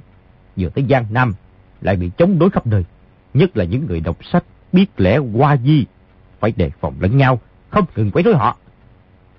[0.55, 1.33] Vừa tới Giang Nam
[1.81, 2.85] lại bị chống đối khắp nơi.
[3.33, 5.85] Nhất là những người đọc sách biết lẽ qua di,
[6.39, 8.57] phải đề phòng lẫn nhau, không ngừng quấy rối họ.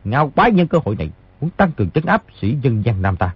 [0.04, 3.16] Ngao bái nhân cơ hội này muốn tăng cường trấn áp sĩ dân Giang Nam
[3.16, 3.34] ta.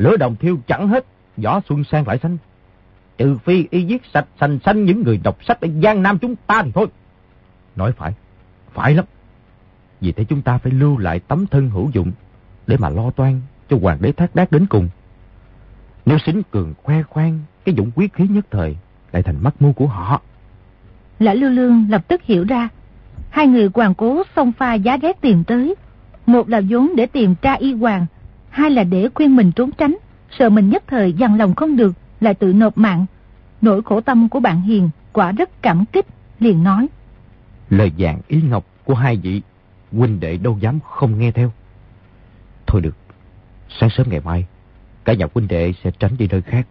[0.00, 2.36] Lửa đồng thiêu chẳng hết, gió xuân sang lại xanh.
[3.18, 6.36] Trừ phi y giết sạch sành xanh những người đọc sách ở Giang Nam chúng
[6.46, 6.86] ta thì thôi.
[7.76, 8.14] Nói phải,
[8.72, 9.04] phải lắm.
[10.00, 12.12] Vì thế chúng ta phải lưu lại tấm thân hữu dụng
[12.66, 14.88] để mà lo toan cho hoàng đế thác đát đến cùng.
[16.06, 18.76] Nếu xính cường khoe khoang cái dũng quyết khí nhất thời
[19.12, 20.20] lại thành mắt mưu của họ.
[21.18, 22.68] Lã Lưu Lương lập tức hiểu ra,
[23.30, 25.74] hai người hoàng cố xông pha giá rét tìm tới.
[26.26, 28.06] Một là vốn để tìm tra y hoàng,
[28.50, 29.96] hai là để khuyên mình trốn tránh,
[30.38, 33.06] sợ mình nhất thời dằn lòng không được, lại tự nộp mạng.
[33.60, 36.06] Nỗi khổ tâm của bạn Hiền quả rất cảm kích,
[36.40, 36.86] liền nói.
[37.70, 39.42] Lời dạng ý ngọc của hai vị,
[39.92, 41.52] huynh đệ đâu dám không nghe theo.
[42.66, 42.96] Thôi được,
[43.80, 44.46] sáng sớm ngày mai,
[45.04, 46.66] cả nhà huynh đệ sẽ tránh đi nơi khác.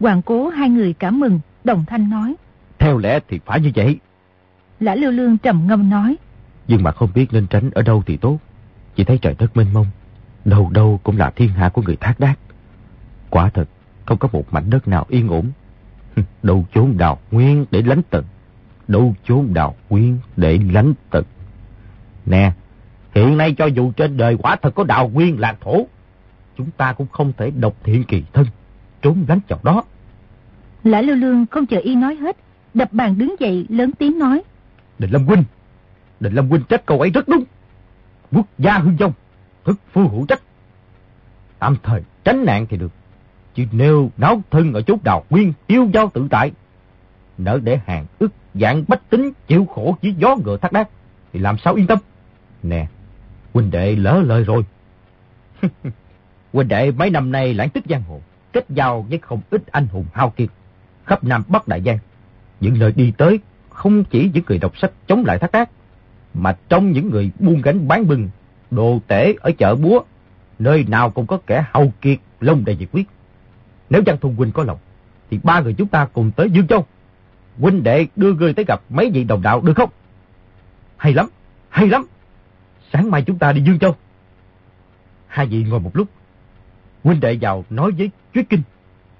[0.00, 2.34] Hoàng cố hai người cảm mừng, đồng thanh nói.
[2.78, 3.98] Theo lẽ thì phải như vậy.
[4.80, 6.16] Lã Lưu Lương trầm ngâm nói.
[6.68, 8.38] Nhưng mà không biết nên tránh ở đâu thì tốt.
[8.96, 9.86] Chỉ thấy trời đất mênh mông,
[10.44, 12.34] đâu đâu cũng là thiên hạ của người thác đác.
[13.30, 13.68] Quả thật,
[14.06, 15.50] không có một mảnh đất nào yên ổn.
[16.42, 18.24] Đâu chốn đào nguyên để lánh tận.
[18.88, 21.24] Đâu chốn đào nguyên để lánh tận.
[22.26, 22.52] Nè,
[23.14, 25.86] hiện nay cho dù trên đời quả thật có đào nguyên lạc thổ,
[26.56, 28.46] chúng ta cũng không thể độc thiện kỳ thân,
[29.02, 29.82] trốn lánh chọc đó.
[30.84, 32.36] Lã Lưu Lương không chờ y nói hết,
[32.74, 34.42] đập bàn đứng dậy lớn tiếng nói.
[34.98, 35.44] Định Lâm Huynh,
[36.20, 37.44] Định Lâm Huynh trách câu ấy rất đúng.
[38.32, 39.12] Quốc gia hương vong,
[39.64, 40.42] thức phu hữu trách.
[41.58, 42.92] Tạm thời tránh nạn thì được.
[43.54, 46.52] Chứ nếu náo thân ở chốt đào nguyên tiêu giao tự tại,
[47.38, 50.88] nỡ để hàng ức dạng bách tính chịu khổ dưới gió ngựa thác đát,
[51.32, 51.98] thì làm sao yên tâm?
[52.62, 52.86] Nè,
[53.54, 54.64] huynh đệ lỡ lời rồi.
[56.52, 58.20] huynh đệ mấy năm nay lãng tích giang hồ,
[58.52, 60.48] kết giao với không ít anh hùng hao kiệt,
[61.04, 61.98] khắp Nam Bắc Đại Giang.
[62.60, 63.38] Những lời đi tới
[63.70, 65.70] không chỉ những người đọc sách chống lại thác đát,
[66.34, 68.28] mà trong những người buôn gánh bán bừng,
[68.70, 70.00] đồ tể ở chợ búa,
[70.58, 73.08] nơi nào cũng có kẻ hầu kiệt lông đầy diệt quyết.
[73.90, 74.78] Nếu Giang Thùng Huynh có lòng,
[75.30, 76.86] thì ba người chúng ta cùng tới Dương Châu.
[77.58, 79.90] Huynh đệ đưa người tới gặp mấy vị đồng đạo được không?
[80.96, 81.26] Hay lắm,
[81.68, 82.06] hay lắm.
[82.92, 83.96] Sáng mai chúng ta đi Dương Châu.
[85.26, 86.08] Hai vị ngồi một lúc.
[87.04, 88.62] huynh đệ vào nói với Chuyết Kinh,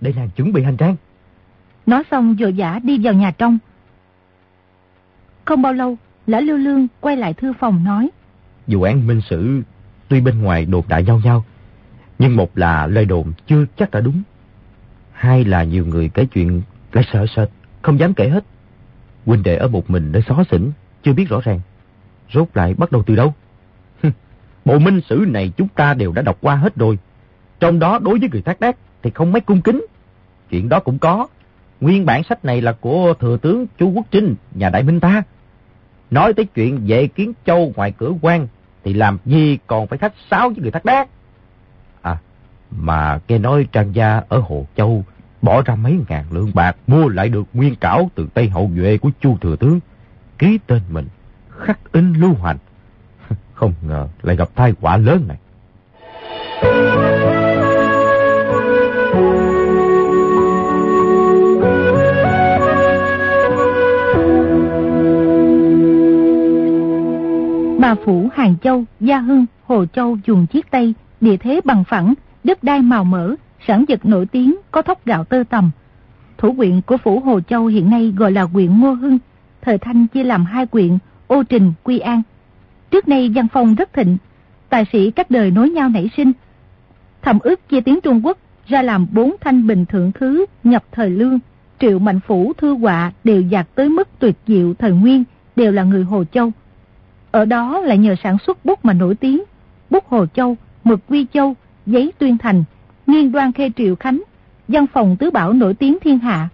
[0.00, 0.96] để nàng chuẩn bị hành trang.
[1.86, 3.58] Nói xong vội vã đi vào nhà trong.
[5.44, 8.10] Không bao lâu, Lã Lưu Lương quay lại thư phòng nói.
[8.66, 9.60] Vụ án minh sử
[10.08, 11.44] tuy bên ngoài đồn đại nhau nhau,
[12.18, 14.22] nhưng một là lời đồn chưa chắc đã đúng.
[15.12, 17.48] Hai là nhiều người kể chuyện lại sợ sệt,
[17.82, 18.44] không dám kể hết.
[19.26, 20.70] Huynh đệ ở một mình nơi xó xỉnh,
[21.02, 21.60] chưa biết rõ ràng.
[22.32, 23.34] Rốt lại bắt đầu từ đâu?
[24.64, 26.98] Bộ minh sử này chúng ta đều đã đọc qua hết rồi.
[27.60, 29.86] Trong đó đối với người thác đác thì không mấy cung kính.
[30.50, 31.26] Chuyện đó cũng có.
[31.80, 35.22] Nguyên bản sách này là của thừa tướng Chu Quốc Trinh, nhà đại minh ta.
[36.14, 38.46] Nói tới chuyện vệ kiến châu ngoài cửa quan
[38.84, 41.08] thì làm gì còn phải khách sáo với người thác đác.
[42.02, 42.16] À,
[42.70, 45.04] mà nghe nói trang gia ở Hồ Châu
[45.42, 48.98] bỏ ra mấy ngàn lượng bạc mua lại được nguyên cảo từ tay hậu duệ
[48.98, 49.80] của Chu Thừa Tướng.
[50.38, 51.08] Ký tên mình,
[51.58, 52.58] khắc in lưu hành.
[53.54, 55.38] Không ngờ lại gặp tai họa lớn này.
[67.78, 72.14] Bà Phủ, Hàng Châu, Gia Hưng, Hồ Châu, Dùng Chiết Tây, địa thế bằng phẳng,
[72.44, 73.34] đất đai màu mỡ,
[73.66, 75.70] sản vật nổi tiếng, có thóc gạo tơ tầm.
[76.38, 79.18] Thủ quyện của Phủ Hồ Châu hiện nay gọi là quyện Ngô Hưng,
[79.62, 82.22] thời Thanh chia làm hai quyện, Ô Trình, Quy An.
[82.90, 84.16] Trước nay văn phong rất thịnh,
[84.68, 86.32] tài sĩ các đời nối nhau nảy sinh.
[87.22, 91.10] Thẩm ước chia tiếng Trung Quốc ra làm bốn thanh bình thượng khứ nhập thời
[91.10, 91.38] lương,
[91.80, 95.24] triệu mạnh phủ thư họa đều dạt tới mức tuyệt diệu thời nguyên,
[95.56, 96.52] đều là người Hồ Châu.
[97.34, 99.42] Ở đó lại nhờ sản xuất bút mà nổi tiếng,
[99.90, 101.54] bút Hồ Châu, mực Quy Châu,
[101.86, 102.64] giấy Tuyên Thành,
[103.06, 104.22] nghiên đoan khê triệu khánh,
[104.68, 106.48] văn phòng tứ bảo nổi tiếng thiên hạ.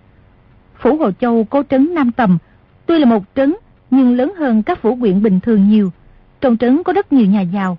[0.79, 2.39] Phủ Hồ Châu có trấn Nam Tầm,
[2.87, 3.55] tuy là một trấn
[3.91, 5.93] nhưng lớn hơn các phủ quyện bình thường nhiều.
[6.41, 7.79] Trong trấn có rất nhiều nhà giàu.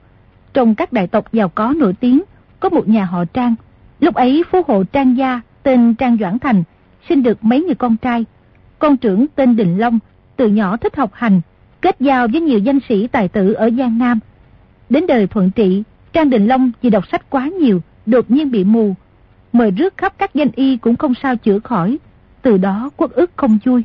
[0.53, 2.21] Trong các đại tộc giàu có nổi tiếng,
[2.59, 3.55] có một nhà họ Trang.
[3.99, 6.63] Lúc ấy phú hộ Trang Gia, tên Trang Doãn Thành,
[7.09, 8.25] sinh được mấy người con trai.
[8.79, 9.99] Con trưởng tên Đình Long,
[10.35, 11.41] từ nhỏ thích học hành,
[11.81, 14.19] kết giao với nhiều danh sĩ tài tử ở Giang Nam.
[14.89, 18.63] Đến đời thuận trị, Trang Đình Long vì đọc sách quá nhiều, đột nhiên bị
[18.63, 18.93] mù.
[19.53, 21.99] Mời rước khắp các danh y cũng không sao chữa khỏi,
[22.41, 23.83] từ đó quốc ức không vui.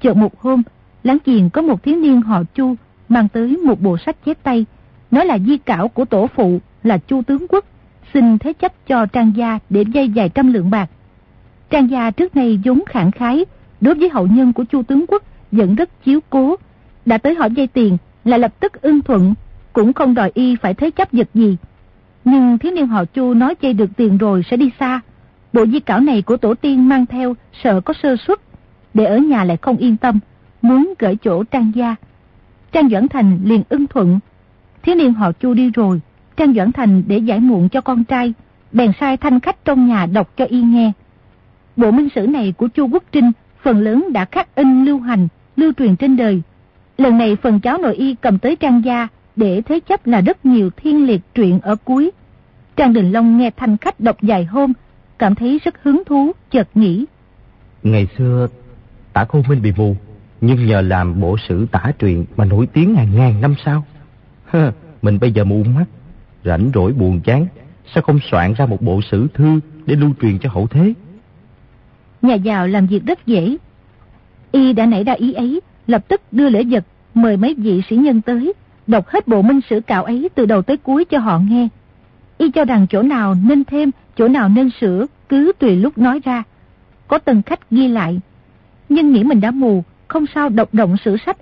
[0.00, 0.62] Chợt một hôm,
[1.04, 2.74] láng giềng có một thiếu niên họ Chu
[3.08, 4.66] mang tới một bộ sách chép tay,
[5.10, 7.64] nói là di cảo của tổ phụ là Chu tướng quốc,
[8.14, 10.90] xin thế chấp cho Trang gia để dây vài trăm lượng bạc.
[11.70, 13.44] Trang gia trước nay vốn khẳng khái,
[13.80, 15.22] đối với hậu nhân của Chu tướng quốc
[15.52, 16.56] vẫn rất chiếu cố,
[17.06, 19.34] đã tới hỏi dây tiền là lập tức ưng thuận,
[19.72, 21.56] cũng không đòi y phải thế chấp vật gì.
[22.24, 25.00] Nhưng thiếu niên họ Chu nói dây được tiền rồi sẽ đi xa.
[25.52, 28.38] Bộ di cảo này của tổ tiên mang theo sợ có sơ suất,
[28.94, 30.18] để ở nhà lại không yên tâm,
[30.62, 31.94] muốn gửi chỗ Trang gia.
[32.72, 34.18] Trang Doãn Thành liền ưng thuận.
[34.82, 36.00] Thiếu niên họ Chu đi rồi,
[36.36, 38.34] Trang Doãn Thành để giải muộn cho con trai,
[38.72, 40.92] bèn sai thanh khách trong nhà đọc cho y nghe.
[41.76, 45.28] Bộ minh sử này của Chu Quốc Trinh phần lớn đã khắc in lưu hành,
[45.56, 46.42] lưu truyền trên đời.
[46.98, 50.46] Lần này phần cháu nội y cầm tới Trang gia để thế chấp là rất
[50.46, 52.10] nhiều thiên liệt truyện ở cuối.
[52.76, 54.72] Trang Đình Long nghe thanh khách đọc dài hôm,
[55.18, 57.04] cảm thấy rất hứng thú, chợt nghĩ.
[57.82, 58.48] Ngày xưa,
[59.12, 59.96] tả khôn minh bị mù,
[60.40, 63.84] nhưng nhờ làm bộ sử tả truyền mà nổi tiếng hàng ngàn năm sau.
[64.46, 65.84] Hơ, mình bây giờ mù mắt,
[66.44, 67.46] rảnh rỗi buồn chán,
[67.94, 70.92] sao không soạn ra một bộ sử thư để lưu truyền cho hậu thế?
[72.22, 73.56] Nhà giàu làm việc rất dễ.
[74.52, 77.96] Y đã nảy ra ý ấy, lập tức đưa lễ vật, mời mấy vị sĩ
[77.96, 78.52] nhân tới,
[78.86, 81.68] đọc hết bộ minh sử cạo ấy từ đầu tới cuối cho họ nghe.
[82.38, 86.20] Y cho rằng chỗ nào nên thêm, chỗ nào nên sửa, cứ tùy lúc nói
[86.24, 86.42] ra.
[87.08, 88.20] Có từng khách ghi lại.
[88.88, 91.36] Nhưng nghĩ mình đã mù, không sao độc động sửa sách.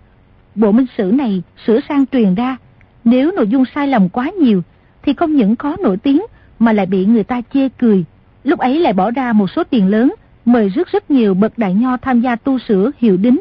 [0.55, 2.57] Bộ minh sử này sửa sang truyền ra.
[3.05, 4.63] Nếu nội dung sai lầm quá nhiều,
[5.03, 6.23] thì không những khó nổi tiếng,
[6.59, 8.05] mà lại bị người ta chê cười.
[8.45, 11.75] Lúc ấy lại bỏ ra một số tiền lớn, mời rất rất nhiều bậc đại
[11.75, 13.41] nho tham gia tu sửa hiệu đính,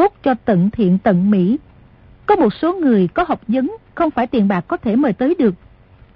[0.00, 1.58] cốt cho tận thiện tận mỹ.
[2.26, 5.34] Có một số người có học vấn, không phải tiền bạc có thể mời tới
[5.38, 5.54] được.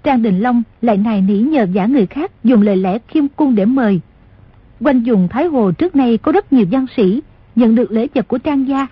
[0.03, 3.55] Trang Đình Long lại nài nỉ nhờ giả người khác dùng lời lẽ khiêm cung
[3.55, 4.01] để mời.
[4.79, 7.21] Quanh dùng Thái Hồ trước nay có rất nhiều văn sĩ
[7.55, 8.87] nhận được lễ vật của Trang gia.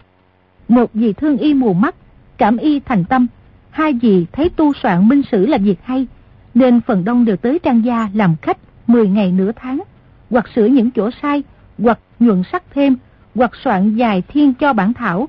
[0.67, 1.95] Một vì thương y mù mắt,
[2.37, 3.27] cảm y thành tâm,
[3.69, 6.07] hai vì thấy tu soạn minh sử là việc hay,
[6.53, 9.79] nên phần đông đều tới Trang gia làm khách 10 ngày nửa tháng,
[10.29, 11.43] hoặc sửa những chỗ sai,
[11.77, 12.95] hoặc nhuận sắc thêm,
[13.35, 15.27] hoặc soạn dài thiên cho bản thảo.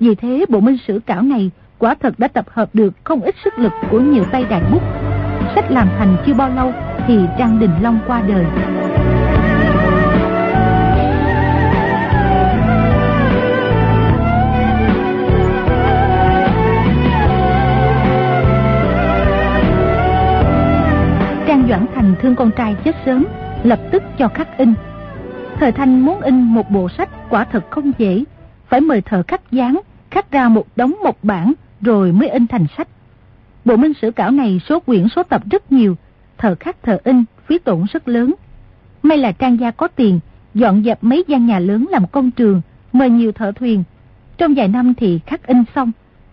[0.00, 3.34] Vì thế bộ minh sử cảo này quả thật đã tập hợp được không ít
[3.44, 4.82] sức lực của nhiều tay đàn bút.
[5.54, 6.72] Sách làm thành chưa bao lâu
[7.06, 8.44] thì Trang Đình Long qua đời.
[21.46, 23.26] Trang Trang Doãn Thành thương con trai chết sớm,
[23.64, 24.74] lập tức cho khắc in.
[25.60, 28.24] Thời Thanh muốn in một bộ sách quả thật không dễ,
[28.68, 32.66] phải mời thợ khắc dán, khắc ra một đống một bản rồi mới in thành
[32.76, 32.88] sách.
[33.64, 35.96] Bộ minh sử cảo này số quyển số tập rất nhiều,
[36.38, 38.34] thợ khắc thợ in, phí tổn rất lớn.
[39.02, 40.20] May là Trang gia có tiền,
[40.54, 42.60] dọn dẹp mấy gian nhà lớn làm công trường,
[42.92, 43.84] mời nhiều thợ thuyền.
[44.38, 45.92] Trong vài năm thì khắc in xong.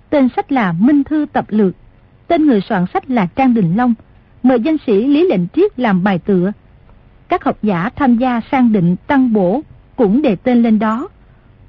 [0.10, 1.76] Tên sách là Minh Thư Tập Lược.
[2.28, 3.94] Tên người soạn sách là Trang Đình Long.
[4.44, 6.52] Mời danh sĩ Lý Lệnh Triết làm bài tựa.
[7.30, 9.62] Các học giả tham gia sang định tăng bổ
[9.96, 11.08] cũng đề tên lên đó.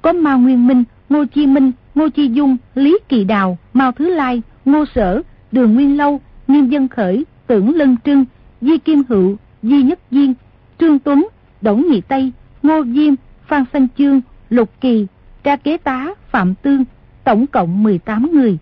[0.01, 4.15] Có Mao Nguyên Minh, Ngô Chi Minh, Ngô Chi Dung, Lý Kỳ Đào, Mao Thứ
[4.15, 8.25] Lai, Ngô Sở, Đường Nguyên Lâu, Nghiêm Dân Khởi, Tưởng Lân Trưng,
[8.61, 10.33] Di Kim Hữu, Di Nhất Diên,
[10.79, 11.27] Trương Tuấn,
[11.61, 12.31] Đổng Nhị Tây,
[12.63, 13.13] Ngô Diêm,
[13.47, 15.07] Phan Xanh Chương, Lục Kỳ,
[15.43, 16.85] Tra Kế Tá, Phạm Tương,
[17.23, 18.57] tổng cộng 18 người.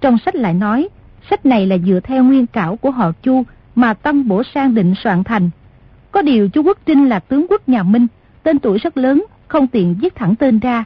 [0.00, 0.88] Trong sách lại nói,
[1.30, 3.42] sách này là dựa theo nguyên cảo của họ Chu
[3.74, 5.50] mà Tân Bổ Sang định soạn thành.
[6.10, 8.06] Có điều chú Quốc Trinh là tướng quốc nhà Minh,
[8.42, 10.84] tên tuổi rất lớn, không tiện viết thẳng tên ra.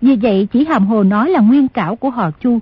[0.00, 2.58] Vì vậy chỉ hàm hồ nói là nguyên cảo của họ Chu.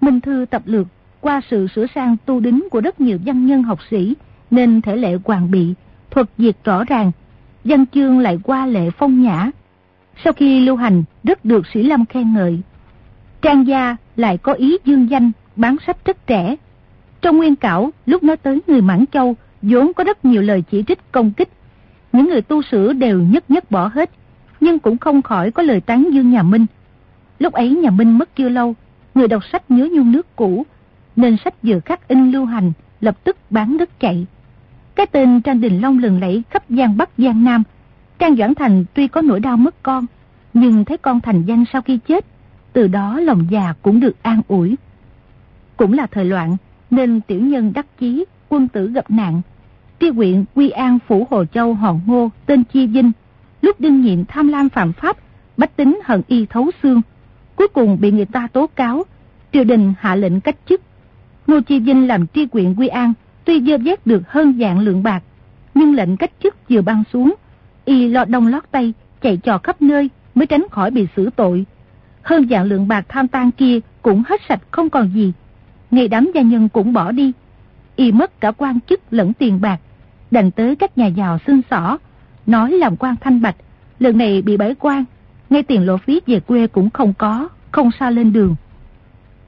[0.00, 0.86] Minh Thư tập lược
[1.20, 4.14] qua sự sửa sang tu đính của rất nhiều văn nhân học sĩ
[4.50, 5.74] nên thể lệ hoàn bị,
[6.10, 7.12] thuật diệt rõ ràng,
[7.64, 9.50] văn chương lại qua lệ phong nhã.
[10.24, 12.60] Sau khi lưu hành rất được sĩ Lâm khen ngợi.
[13.42, 16.56] Trang gia lại có ý dương danh, bán sách rất trẻ.
[17.20, 20.84] Trong nguyên cảo, lúc nói tới người Mãn Châu, vốn có rất nhiều lời chỉ
[20.88, 21.48] trích công kích.
[22.12, 24.10] Những người tu sửa đều nhất nhất bỏ hết,
[24.60, 26.66] nhưng cũng không khỏi có lời tán dương nhà Minh.
[27.38, 28.74] Lúc ấy nhà Minh mất chưa lâu,
[29.14, 30.66] người đọc sách nhớ nhung nước cũ,
[31.16, 34.26] nên sách vừa khắc in lưu hành, lập tức bán đất chạy.
[34.94, 37.62] Cái tên Trang Đình Long lừng lẫy khắp Giang Bắc Giang Nam.
[38.18, 40.06] Trang Doãn Thành tuy có nỗi đau mất con,
[40.54, 42.26] nhưng thấy con thành danh sau khi chết,
[42.72, 44.76] từ đó lòng già cũng được an ủi.
[45.76, 46.56] Cũng là thời loạn,
[46.90, 49.42] nên tiểu nhân đắc chí, quân tử gặp nạn.
[50.02, 53.12] Tri huyện Quy An Phủ Hồ Châu Hòn Ngô, tên Chi Vinh,
[53.60, 55.16] lúc đương nhiệm tham lam phạm pháp,
[55.56, 57.00] bách tính hận y thấu xương.
[57.56, 59.02] Cuối cùng bị người ta tố cáo,
[59.52, 60.80] triều đình hạ lệnh cách chức.
[61.46, 63.12] Ngô Chi Vinh làm tri huyện Quy An,
[63.44, 65.22] tuy dơ vét được hơn dạng lượng bạc,
[65.74, 67.34] nhưng lệnh cách chức vừa ban xuống,
[67.84, 71.64] y lo đông lót tay, chạy trò khắp nơi mới tránh khỏi bị xử tội.
[72.22, 75.32] Hơn dạng lượng bạc tham tan kia cũng hết sạch không còn gì.
[75.90, 77.32] Ngày đám gia nhân cũng bỏ đi.
[77.96, 79.80] Y mất cả quan chức lẫn tiền bạc,
[80.32, 81.98] đành tới các nhà giàu xương xỏ,
[82.46, 83.56] nói làm quan thanh bạch,
[83.98, 85.04] lần này bị bãi quan,
[85.50, 88.54] ngay tiền lộ phí về quê cũng không có, không sao lên đường.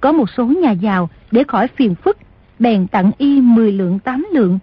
[0.01, 2.19] Có một số nhà giàu để khỏi phiền phức,
[2.59, 4.59] bèn tặng y 10 lượng 8 lượng.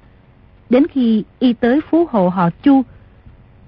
[0.70, 2.82] Đến khi y tới phú hộ họ Chu,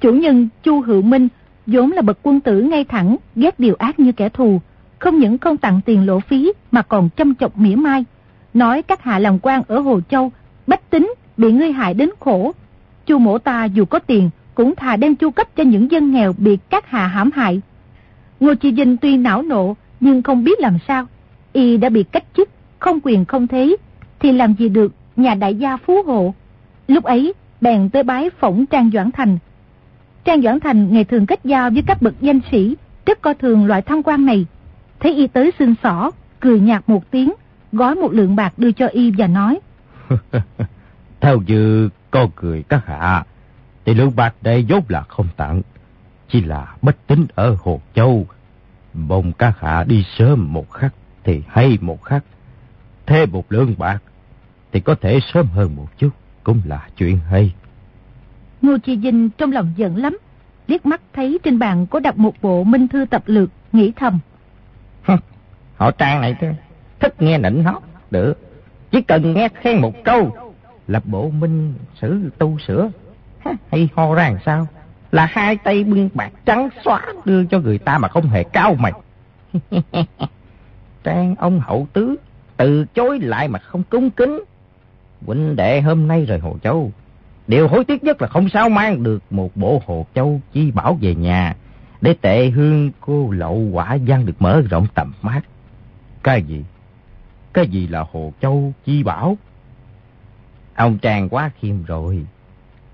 [0.01, 1.27] chủ nhân Chu Hữu Minh
[1.65, 4.61] vốn là bậc quân tử ngay thẳng, ghét điều ác như kẻ thù,
[4.99, 8.05] không những không tặng tiền lộ phí mà còn chăm chọc mỉa mai,
[8.53, 10.31] nói các hạ làm quan ở Hồ Châu,
[10.67, 12.51] bách tính bị ngươi hại đến khổ.
[13.05, 16.33] Chu mổ ta dù có tiền cũng thà đem chu cấp cho những dân nghèo
[16.37, 17.61] bị các hạ hãm hại.
[18.39, 21.05] Ngô Chi Vinh tuy não nộ nhưng không biết làm sao,
[21.53, 23.75] y đã bị cách chức, không quyền không thế,
[24.19, 26.33] thì làm gì được nhà đại gia phú hộ.
[26.87, 29.37] Lúc ấy, bèn tới bái phỏng Trang Doãn Thành.
[30.23, 33.65] Trang Doãn Thành ngày thường kết giao với các bậc danh sĩ, rất coi thường
[33.65, 34.45] loại tham quan này.
[34.99, 37.33] Thấy y tới xin xỏ, cười nhạt một tiếng,
[37.71, 39.59] gói một lượng bạc đưa cho y và nói.
[41.23, 43.23] Theo như con cười các hạ,
[43.85, 45.61] thì lượng bạc đây dốt là không tặng.
[46.29, 48.27] Chỉ là bất tính ở Hồ Châu.
[48.93, 52.23] Mong các hạ đi sớm một khắc thì hay một khắc.
[53.05, 53.99] Thêm một lượng bạc
[54.71, 56.09] thì có thể sớm hơn một chút,
[56.43, 57.53] cũng là chuyện hay.
[58.61, 60.17] Ngô Chi Vinh trong lòng giận lắm,
[60.67, 64.19] liếc mắt thấy trên bàn có đặt một bộ minh thư tập lược, nghĩ thầm.
[65.75, 66.55] Họ trang này thế,
[66.99, 68.33] thích nghe nịnh hót, được.
[68.91, 70.42] Chỉ cần nghe khen một câu
[70.87, 72.91] là bộ minh sử, tu sửa.
[73.71, 74.67] Hay ho ra làm sao?
[75.11, 78.75] Là hai tay bưng bạc trắng xóa đưa cho người ta mà không hề cao
[78.79, 78.93] mày.
[81.03, 82.15] Trang ông hậu tứ,
[82.57, 84.43] từ chối lại mà không cúng kính.
[85.25, 86.91] Huynh đệ hôm nay rời Hồ Châu.
[87.47, 90.97] Điều hối tiếc nhất là không sao mang được một bộ Hồ Châu chi bảo
[91.01, 91.55] về nhà.
[92.01, 95.41] Để tệ hương cô lậu quả gian được mở rộng tầm mắt.
[96.23, 96.63] Cái gì?
[97.53, 99.37] Cái gì là Hồ Châu chi bảo?
[100.75, 102.25] Ông chàng quá khiêm rồi.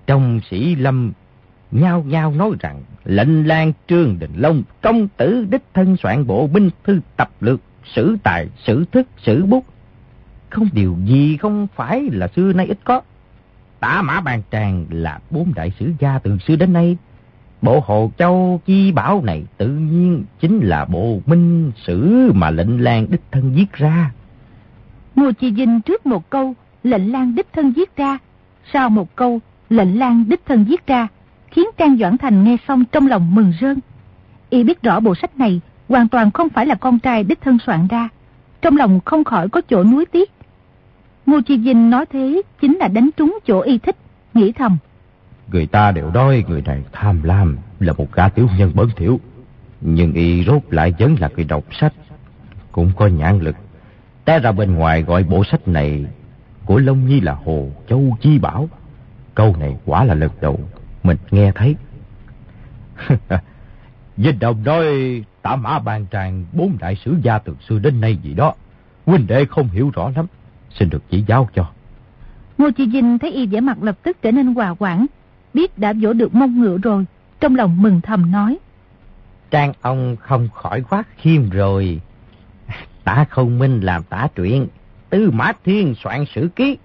[0.06, 1.12] Trong sĩ lâm,
[1.70, 6.46] nhao nhao nói rằng, lệnh lan trương đình long, công tử đích thân soạn bộ
[6.46, 7.60] binh thư tập lược,
[7.94, 9.64] sử tài, sử thức, sử bút.
[10.50, 13.00] Không điều gì không phải là xưa nay ít có.
[13.80, 16.96] Tả mã bàn tràng là bốn đại sử gia từ xưa đến nay.
[17.62, 22.82] Bộ hồ châu chi bảo này tự nhiên chính là bộ minh sử mà lệnh
[22.82, 24.12] lan đích thân viết ra.
[25.16, 28.18] Ngô chi dinh trước một câu lệnh lan đích thân viết ra.
[28.72, 29.40] Sau một câu,
[29.70, 31.08] lệnh lan đích thân viết ra,
[31.50, 33.78] khiến Trang Doãn Thành nghe xong trong lòng mừng rơn.
[34.50, 37.58] Y biết rõ bộ sách này hoàn toàn không phải là con trai đích thân
[37.66, 38.08] soạn ra.
[38.62, 40.30] Trong lòng không khỏi có chỗ nuối tiếc.
[41.26, 43.96] Ngô Chi Vinh nói thế chính là đánh trúng chỗ y thích,
[44.34, 44.78] nghĩ thầm.
[45.52, 49.20] Người ta đều nói người này tham lam là một gã tiểu nhân bẩn thiểu.
[49.80, 51.92] Nhưng y rốt lại vẫn là người đọc sách.
[52.72, 53.56] Cũng có nhãn lực.
[54.24, 56.06] Té ra bên ngoài gọi bộ sách này
[56.64, 58.68] của Long Nhi là Hồ Châu Chi Bảo.
[59.34, 60.60] Câu này quả là lần đầu
[61.02, 61.76] mình nghe thấy.
[64.16, 64.84] Vinh Đồng nói
[65.42, 68.54] tạ mã bàn tràng bốn đại sử gia từ xưa đến nay gì đó.
[69.06, 70.26] Huynh đệ không hiểu rõ lắm.
[70.78, 71.70] Xin được chỉ giáo cho.
[72.58, 75.06] Ngô Chi Vinh thấy y vẻ mặt lập tức trở nên hòa quảng.
[75.54, 77.04] Biết đã vỗ được mông ngựa rồi.
[77.40, 78.58] Trong lòng mừng thầm nói.
[79.50, 82.00] Trang ông không khỏi quá khiêm rồi.
[83.04, 84.66] Tả không minh làm tả truyện.
[85.10, 86.78] Tư Mã Thiên soạn sử ký.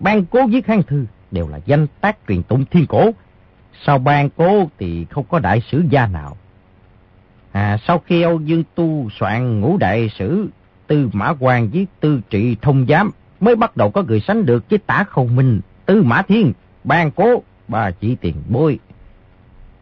[0.00, 3.10] Ban cố viết hang thư đều là danh tác truyền tụng thiên cổ.
[3.86, 6.36] Sau ban cố thì không có đại sử gia nào.
[7.52, 10.48] À, sau khi Âu Dương Tu soạn ngũ đại sử,
[10.86, 14.70] Tư Mã Hoàng viết tư trị thông giám, mới bắt đầu có người sánh được
[14.70, 16.52] với tả không minh, Tư Mã Thiên,
[16.84, 18.78] ban cố, ba chỉ tiền bôi.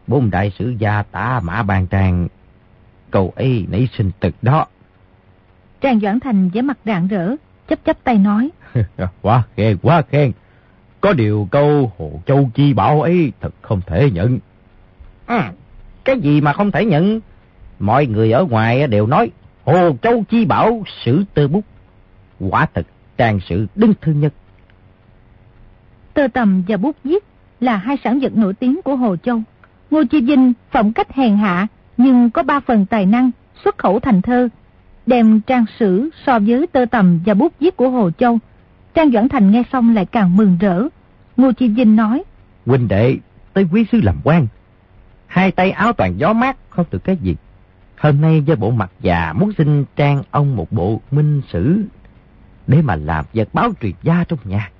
[0.07, 2.27] Bốn đại sử gia tả mã ban tràng,
[3.11, 4.65] cầu ấy nảy sinh tực đó.
[5.81, 7.35] Trang Doãn Thành với mặt rạng rỡ,
[7.67, 8.49] chấp chấp tay nói.
[9.21, 10.31] quá khen, quá khen.
[11.01, 14.39] Có điều câu Hồ Châu Chi Bảo ấy thật không thể nhận.
[15.25, 15.51] À,
[16.03, 17.19] cái gì mà không thể nhận?
[17.79, 19.31] Mọi người ở ngoài đều nói
[19.65, 21.65] Hồ Châu Chi Bảo sử tơ bút.
[22.39, 22.85] Quả thật
[23.17, 24.33] trang sử đứng thứ nhất.
[26.13, 27.23] Tơ tầm và bút viết
[27.59, 29.41] là hai sản vật nổi tiếng của Hồ Châu.
[29.91, 33.31] Ngô Chi Vinh phẩm cách hèn hạ nhưng có ba phần tài năng
[33.63, 34.49] xuất khẩu thành thơ.
[35.05, 38.39] Đem trang sử so với tơ tầm và bút viết của Hồ Châu.
[38.93, 40.87] Trang Doãn Thành nghe xong lại càng mừng rỡ.
[41.37, 42.23] Ngô Chi Vinh nói.
[42.65, 43.17] Huynh đệ,
[43.53, 44.47] tới quý sư làm quan.
[45.27, 47.35] Hai tay áo toàn gió mát, không được cái gì.
[47.97, 51.81] Hôm nay do bộ mặt già muốn xin trang ông một bộ minh sử
[52.67, 54.71] để mà làm vật báo truyền gia trong nhà.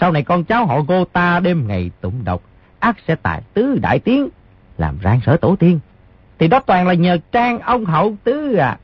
[0.00, 2.42] Sau này con cháu họ cô ta đêm ngày tụng đọc,
[2.78, 4.28] ác sẽ tài tứ đại tiếng,
[4.78, 5.80] làm rang sở tổ tiên.
[6.38, 8.78] Thì đó toàn là nhờ trang ông hậu tứ à.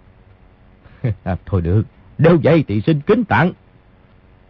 [1.24, 1.82] à thôi được,
[2.18, 3.52] nếu vậy thì xin kính tặng.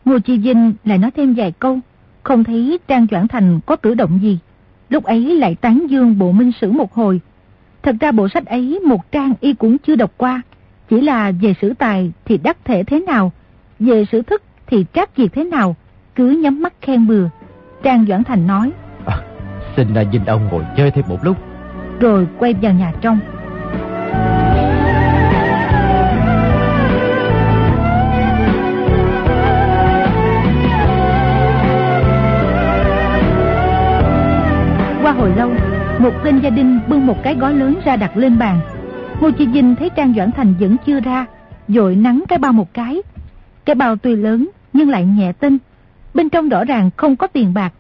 [0.04, 1.78] Ngô Chi Vinh lại nói thêm vài câu,
[2.22, 4.38] không thấy Trang Doãn Thành có cử động gì.
[4.88, 7.20] Lúc ấy lại tán dương bộ minh sử một hồi,
[7.82, 10.42] Thật ra bộ sách ấy một trang y cũng chưa đọc qua.
[10.90, 13.32] Chỉ là về sử tài thì đắc thể thế nào,
[13.78, 15.76] về sử thức thì trác diệt thế nào,
[16.14, 17.28] cứ nhắm mắt khen bừa.
[17.82, 18.72] Trang Doãn Thành nói.
[19.06, 19.20] À,
[19.76, 21.36] xin là dinh ông ngồi chơi thêm một lúc.
[22.00, 23.18] Rồi quay vào nhà trong.
[35.98, 38.60] Một tên gia đình bưng một cái gói lớn ra đặt lên bàn.
[39.20, 41.26] Ngô Chi Vinh thấy Trang Doãn Thành vẫn chưa ra,
[41.68, 43.02] dội nắng cái bao một cái.
[43.64, 45.58] Cái bao tuy lớn nhưng lại nhẹ tinh.
[46.14, 47.72] Bên trong rõ ràng không có tiền bạc,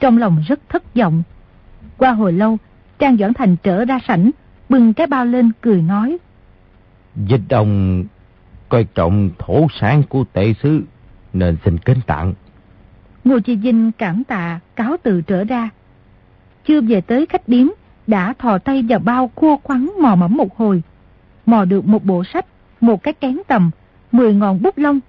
[0.00, 1.22] trong lòng rất thất vọng.
[1.96, 2.58] Qua hồi lâu,
[2.98, 4.30] Trang Doãn Thành trở ra sảnh,
[4.68, 6.18] bưng cái bao lên cười nói.
[7.26, 8.04] Dịch đồng
[8.68, 10.82] coi trọng thổ sản của tệ sứ,
[11.32, 12.34] nên xin kính tặng.
[13.24, 15.68] Ngô Chi Vinh cảm tạ, cáo từ trở ra,
[16.66, 17.66] chưa về tới khách điếm,
[18.06, 20.82] đã thò tay vào bao cua khoắn mò mẫm một hồi.
[21.46, 22.46] Mò được một bộ sách,
[22.80, 23.70] một cái kén tầm,
[24.12, 25.00] mười ngọn bút lông.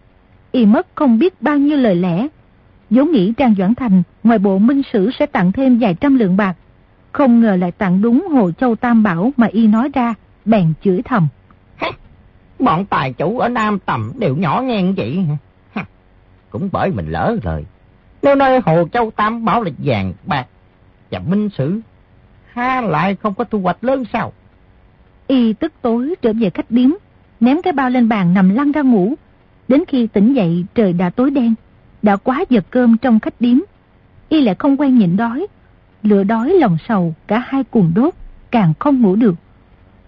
[0.51, 2.27] Y mất không biết bao nhiêu lời lẽ.
[2.89, 6.37] vốn nghĩ Trang Doãn Thành ngoài bộ minh sử sẽ tặng thêm vài trăm lượng
[6.37, 6.55] bạc.
[7.11, 10.13] Không ngờ lại tặng đúng Hồ Châu Tam Bảo mà Y nói ra,
[10.45, 11.27] bèn chửi thầm.
[12.59, 15.25] Bọn tài chủ ở Nam Tầm đều nhỏ nhen vậy
[16.49, 17.65] Cũng bởi mình lỡ lời.
[18.21, 20.47] Nếu nơi Hồ Châu Tam Bảo là vàng bạc
[21.11, 21.79] và minh sử,
[22.53, 24.33] ha lại không có thu hoạch lớn sao?
[25.27, 26.89] Y tức tối trở về khách điếm,
[27.39, 29.13] ném cái bao lên bàn nằm lăn ra ngủ.
[29.67, 31.53] Đến khi tỉnh dậy trời đã tối đen,
[32.01, 33.57] đã quá giờ cơm trong khách điếm.
[34.29, 35.47] Y lại không quen nhịn đói,
[36.03, 38.13] lửa đói lòng sầu cả hai cùng đốt,
[38.51, 39.35] càng không ngủ được.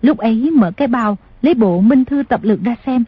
[0.01, 3.03] Lúc ấy mở cái bao, lấy bộ minh thư tập lược ra xem.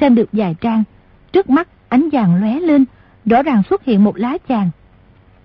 [0.00, 0.84] Xem được vài trang,
[1.32, 2.84] trước mắt ánh vàng lóe lên,
[3.24, 4.70] rõ ràng xuất hiện một lá chàng.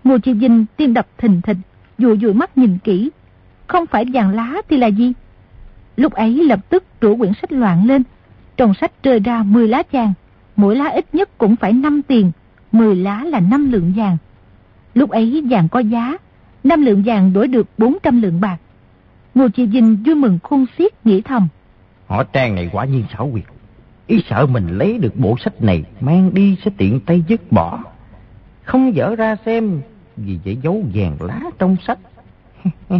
[0.04, 1.58] Ngô Chi Vinh tim đập thình thịch,
[1.98, 3.10] dụi dụi mắt nhìn kỹ.
[3.68, 5.14] Không phải vàng lá thì là gì?
[5.98, 8.04] Lúc ấy lập tức rủ quyển sách loạn lên.
[8.58, 10.14] Trong sách rơi ra 10 lá vàng.
[10.56, 12.32] Mỗi lá ít nhất cũng phải 5 tiền.
[12.72, 14.18] 10 lá là 5 lượng vàng.
[14.94, 16.18] Lúc ấy vàng có giá.
[16.64, 18.58] 5 lượng vàng đổi được 400 lượng bạc.
[19.36, 21.48] Ngô Chị Vinh vui mừng khôn xiết nghĩ thầm.
[22.08, 23.46] Họ trang này quả nhiên xảo quyệt.
[24.08, 27.84] Ý sợ mình lấy được bộ sách này mang đi sẽ tiện tay dứt bỏ.
[28.64, 29.82] Không dở ra xem,
[30.18, 32.00] vì vậy dấu vàng lá trong sách.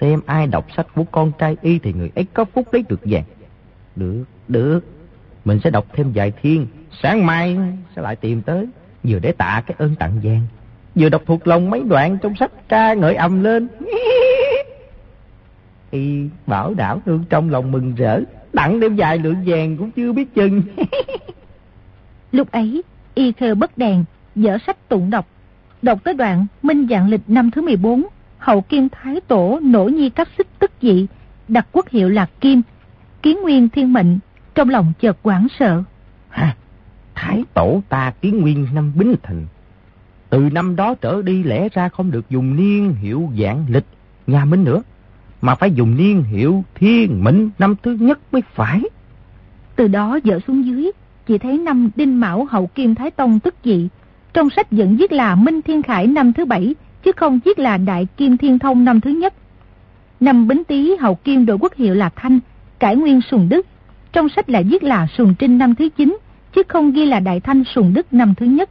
[0.00, 3.00] xem ai đọc sách của con trai y thì người ấy có phúc lấy được
[3.04, 3.24] vàng.
[3.96, 4.80] Được, được.
[5.44, 6.66] Mình sẽ đọc thêm vài thiên,
[7.02, 7.56] sáng mai
[7.96, 8.66] sẽ lại tìm tới,
[9.04, 10.46] vừa để tạ cái ơn tặng vàng,
[10.94, 13.68] vừa đọc thuộc lòng mấy đoạn trong sách ca ngợi âm lên.
[15.90, 18.20] y bảo đảo hương trong lòng mừng rỡ,
[18.52, 20.62] đặng đem vài lượng vàng cũng chưa biết chừng.
[22.32, 22.82] Lúc ấy,
[23.14, 25.26] y khơ bất đèn, dở sách tụng đọc.
[25.82, 28.04] Đọc tới đoạn Minh dạng lịch năm thứ 14,
[28.38, 31.06] hậu kim thái tổ nổ nhi cấp xích tức dị,
[31.48, 32.62] đặt quốc hiệu là Kim,
[33.22, 34.18] kiến nguyên thiên mệnh,
[34.54, 35.82] trong lòng chợt quảng sợ.
[36.28, 36.56] Hả?
[37.14, 39.46] Thái tổ ta kiến nguyên năm Bính Thịnh.
[40.30, 43.84] Từ năm đó trở đi lẽ ra không được dùng niên hiệu dạng lịch
[44.26, 44.82] nhà Minh nữa,
[45.40, 48.82] mà phải dùng niên hiệu thiên mệnh năm thứ nhất mới phải.
[49.76, 50.90] Từ đó dở xuống dưới,
[51.26, 53.88] chỉ thấy năm Đinh Mão hậu Kim Thái Tông tức dị.
[54.38, 56.74] Trong sách vẫn viết là Minh Thiên Khải năm thứ bảy,
[57.04, 59.34] chứ không viết là Đại Kim Thiên Thông năm thứ nhất.
[60.20, 62.40] Năm Bính Tý hậu Kim đổi quốc hiệu là Thanh,
[62.78, 63.66] cải nguyên Sùng Đức.
[64.12, 66.18] Trong sách lại viết là Sùng Trinh năm thứ chín,
[66.54, 68.70] chứ không ghi là Đại Thanh Sùng Đức năm thứ nhất.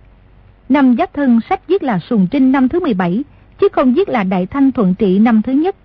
[0.69, 3.23] Năm Giáp Thân sách viết là Sùng Trinh năm thứ 17,
[3.61, 5.75] chứ không viết là Đại Thanh Thuận Trị năm thứ nhất.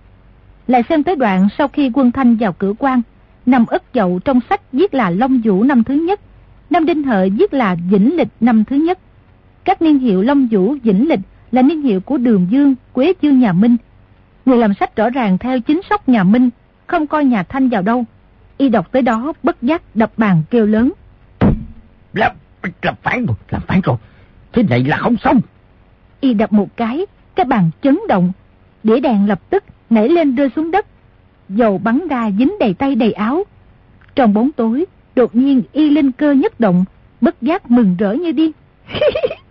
[0.67, 3.01] Lại xem tới đoạn sau khi quân Thanh vào cửa quan,
[3.45, 6.19] năm Ất Dậu trong sách viết là Long Vũ năm thứ nhất,
[6.69, 8.99] năm Đinh Hợi viết là Vĩnh Lịch năm thứ nhất.
[9.63, 11.19] Các niên hiệu Long Vũ, Vĩnh Lịch
[11.51, 13.77] là niên hiệu của Đường Dương, Quế Dương nhà Minh.
[14.45, 16.49] Người làm sách rõ ràng theo chính sóc nhà Minh,
[16.87, 18.05] không coi nhà Thanh vào đâu.
[18.57, 20.91] Y đọc tới đó bất giác đập bàn kêu lớn.
[22.13, 22.31] Làm,
[22.81, 23.97] làm phản rồi, làm phản rồi.
[24.53, 25.41] Thế này là không xong.
[26.21, 27.05] Y đập một cái,
[27.35, 28.31] cái bàn chấn động.
[28.83, 30.85] Đĩa đèn lập tức nảy lên rơi xuống đất.
[31.49, 33.43] Dầu bắn ra dính đầy tay đầy áo.
[34.15, 34.85] Trong bóng tối,
[35.15, 36.85] đột nhiên y linh cơ nhất động,
[37.21, 38.51] bất giác mừng rỡ như điên.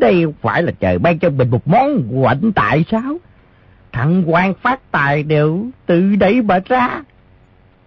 [0.00, 3.16] Đây phải là trời ban cho mình một món quạnh tại sao?
[3.92, 7.02] Thằng quan phát tài đều từ đây mà ra.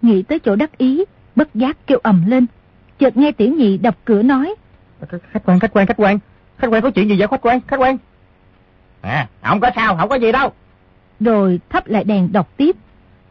[0.02, 1.06] Nghĩ tới chỗ đắc ý,
[1.36, 2.46] bất giác kêu ầm lên.
[3.00, 4.56] Chợt nghe tiểu nhị đập cửa nói.
[5.08, 6.20] Khách quan, khách quan, khách quan.
[6.58, 7.98] Khách quan có chuyện gì vậy khách quan, khách quan?
[9.02, 10.52] À, không có sao, không có gì đâu.
[11.20, 12.76] Rồi thắp lại đèn đọc tiếp.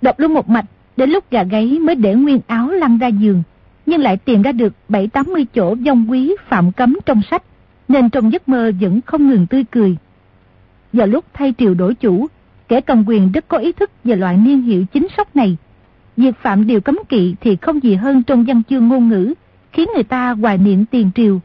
[0.02, 0.64] Đọc luôn một mạch,
[0.96, 3.42] đến lúc gà gáy mới để nguyên áo lăn ra giường.
[3.86, 7.42] Nhưng lại tìm ra được bảy tám mươi chỗ dông quý phạm cấm trong sách.
[7.88, 9.96] Nên trong giấc mơ vẫn không ngừng tươi cười.
[10.92, 12.26] Giờ lúc thay triều đổi chủ,
[12.68, 15.56] kẻ cầm quyền rất có ý thức về loại niên hiệu chính sóc này.
[16.16, 19.34] Việc phạm điều cấm kỵ thì không gì hơn trong văn chương ngôn ngữ,
[19.72, 21.40] khiến người ta hoài niệm tiền triều.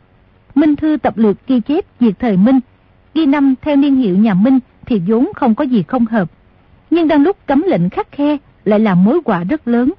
[0.56, 2.60] Minh Thư tập lược ghi chép việc thời Minh,
[3.14, 6.32] ghi năm theo niên hiệu nhà Minh thì vốn không có gì không hợp.
[6.90, 9.94] Nhưng đang lúc cấm lệnh khắc khe lại là mối quả rất lớn.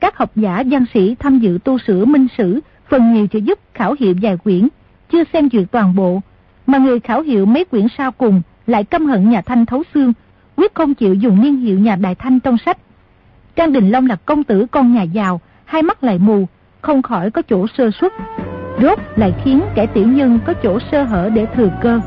[0.00, 3.58] Các học giả văn sĩ tham dự tu sửa minh sử phần nhiều trợ giúp
[3.74, 4.68] khảo hiệu dài quyển,
[5.12, 6.20] chưa xem duyệt toàn bộ,
[6.66, 10.12] mà người khảo hiệu mấy quyển sau cùng lại căm hận nhà Thanh thấu xương,
[10.56, 12.78] quyết không chịu dùng niên hiệu nhà Đại Thanh trong sách.
[13.56, 16.46] Trang Đình Long là công tử con nhà giàu, hai mắt lại mù,
[16.80, 18.12] không khỏi có chỗ sơ xuất
[18.82, 22.00] Rốt lại khiến kẻ tiểu nhân có chỗ sơ hở để thừa cơ.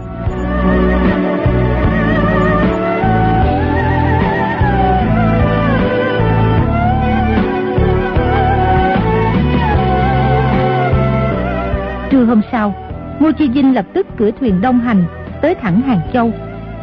[12.12, 12.87] Trưa hôm sau,
[13.20, 15.06] Ngô Chi Vinh lập tức cửa thuyền đông hành
[15.42, 16.32] tới thẳng Hàng Châu.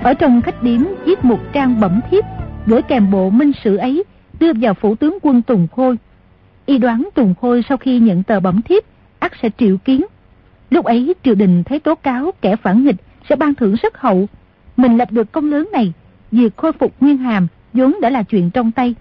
[0.02, 2.24] Ở trong khách điếm viết một trang bẩm thiếp
[2.66, 4.04] gửi kèm bộ minh sử ấy
[4.40, 5.96] đưa vào phủ tướng quân Tùng Khôi.
[6.66, 8.82] Y đoán Tùng Khôi sau khi nhận tờ bẩm thiếp
[9.18, 10.04] ắt sẽ triệu kiến.
[10.70, 12.96] Lúc ấy triều đình thấy tố cáo kẻ phản nghịch
[13.28, 14.28] sẽ ban thưởng rất hậu.
[14.76, 15.92] Mình lập được công lớn này,
[16.30, 18.94] việc khôi phục nguyên hàm vốn đã là chuyện trong tay,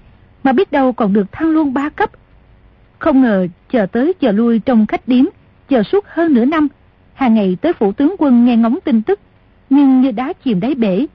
[0.44, 2.12] mà biết đâu còn được thăng luôn ba cấp.
[3.00, 5.26] Không ngờ chờ tới chờ lui trong khách điếm,
[5.70, 6.68] chờ suốt hơn nửa năm,
[7.14, 9.20] hàng ngày tới phủ tướng quân nghe ngóng tin tức,
[9.70, 11.06] nhưng như đá chìm đáy bể.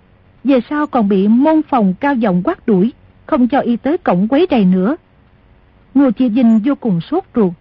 [0.44, 2.92] Về sau còn bị môn phòng cao giọng quát đuổi,
[3.26, 4.96] không cho y tới cổng quấy rầy nữa.
[5.94, 7.52] Ngô Chi Vinh vô cùng sốt ruột.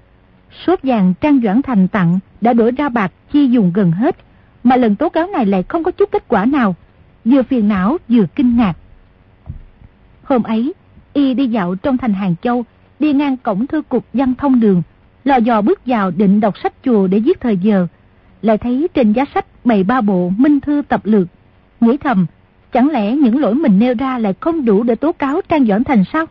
[0.65, 4.15] Sốt vàng Trang Doãn Thành tặng đã đổi ra bạc chi dùng gần hết,
[4.63, 6.75] mà lần tố cáo này lại không có chút kết quả nào,
[7.25, 8.73] vừa phiền não vừa kinh ngạc.
[10.23, 10.73] Hôm ấy,
[11.13, 12.65] y đi dạo trong thành Hàng Châu,
[12.99, 14.81] đi ngang cổng thư cục văn thông đường,
[15.23, 17.87] lò dò bước vào định đọc sách chùa để giết thời giờ,
[18.41, 21.27] lại thấy trên giá sách bày ba bộ minh thư tập lược,
[21.79, 22.25] nghĩ thầm,
[22.71, 25.83] chẳng lẽ những lỗi mình nêu ra lại không đủ để tố cáo Trang Doãn
[25.83, 26.25] Thành sao?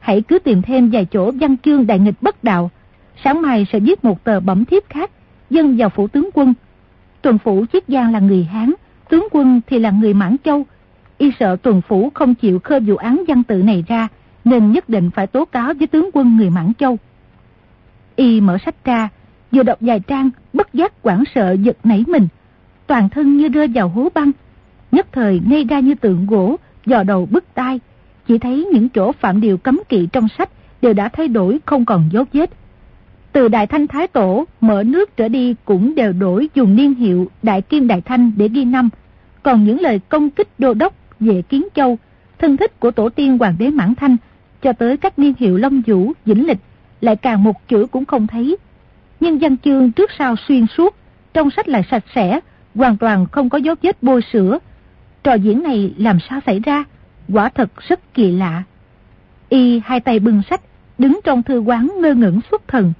[0.00, 2.70] Hãy cứ tìm thêm vài chỗ văn chương đại nghịch bất đạo,
[3.24, 5.10] sáng mai sẽ viết một tờ bẩm thiếp khác,
[5.50, 6.54] dân vào phủ tướng quân.
[7.22, 8.72] Tuần phủ Chiết Giang là người Hán,
[9.08, 10.66] tướng quân thì là người Mãn Châu.
[11.18, 14.08] Y sợ tuần phủ không chịu khơi vụ án văn tự này ra,
[14.44, 16.98] nên nhất định phải tố cáo với tướng quân người Mãn Châu.
[18.16, 19.08] Y mở sách ra,
[19.52, 22.28] vừa đọc vài trang, bất giác quảng sợ giật nảy mình.
[22.86, 24.30] toàn thân như rơi vào hố băng,
[24.92, 27.80] nhất thời ngây ra như tượng gỗ, dò đầu bứt tai,
[28.28, 30.50] chỉ thấy những chỗ phạm điều cấm kỵ trong sách
[30.82, 32.50] đều đã thay đổi không còn dấu vết.
[33.32, 37.30] Từ Đại Thanh Thái Tổ, mở nước trở đi cũng đều đổi dùng niên hiệu
[37.42, 38.88] Đại Kim Đại Thanh để ghi năm.
[39.42, 41.98] Còn những lời công kích đô đốc về Kiến Châu,
[42.38, 44.16] thân thích của tổ tiên Hoàng đế Mãn Thanh,
[44.62, 46.58] cho tới các niên hiệu Long Vũ, Vĩnh Lịch,
[47.00, 48.56] lại càng một chữ cũng không thấy.
[49.20, 50.96] Nhưng văn chương trước sau xuyên suốt,
[51.34, 52.40] trong sách lại sạch sẽ,
[52.74, 54.58] hoàn toàn không có dấu vết bôi sữa.
[55.22, 56.84] Trò diễn này làm sao xảy ra?
[57.28, 58.62] Quả thật rất kỳ lạ.
[59.48, 60.60] Y hai tay bưng sách,
[60.98, 62.92] đứng trong thư quán ngơ ngẩn xuất thần.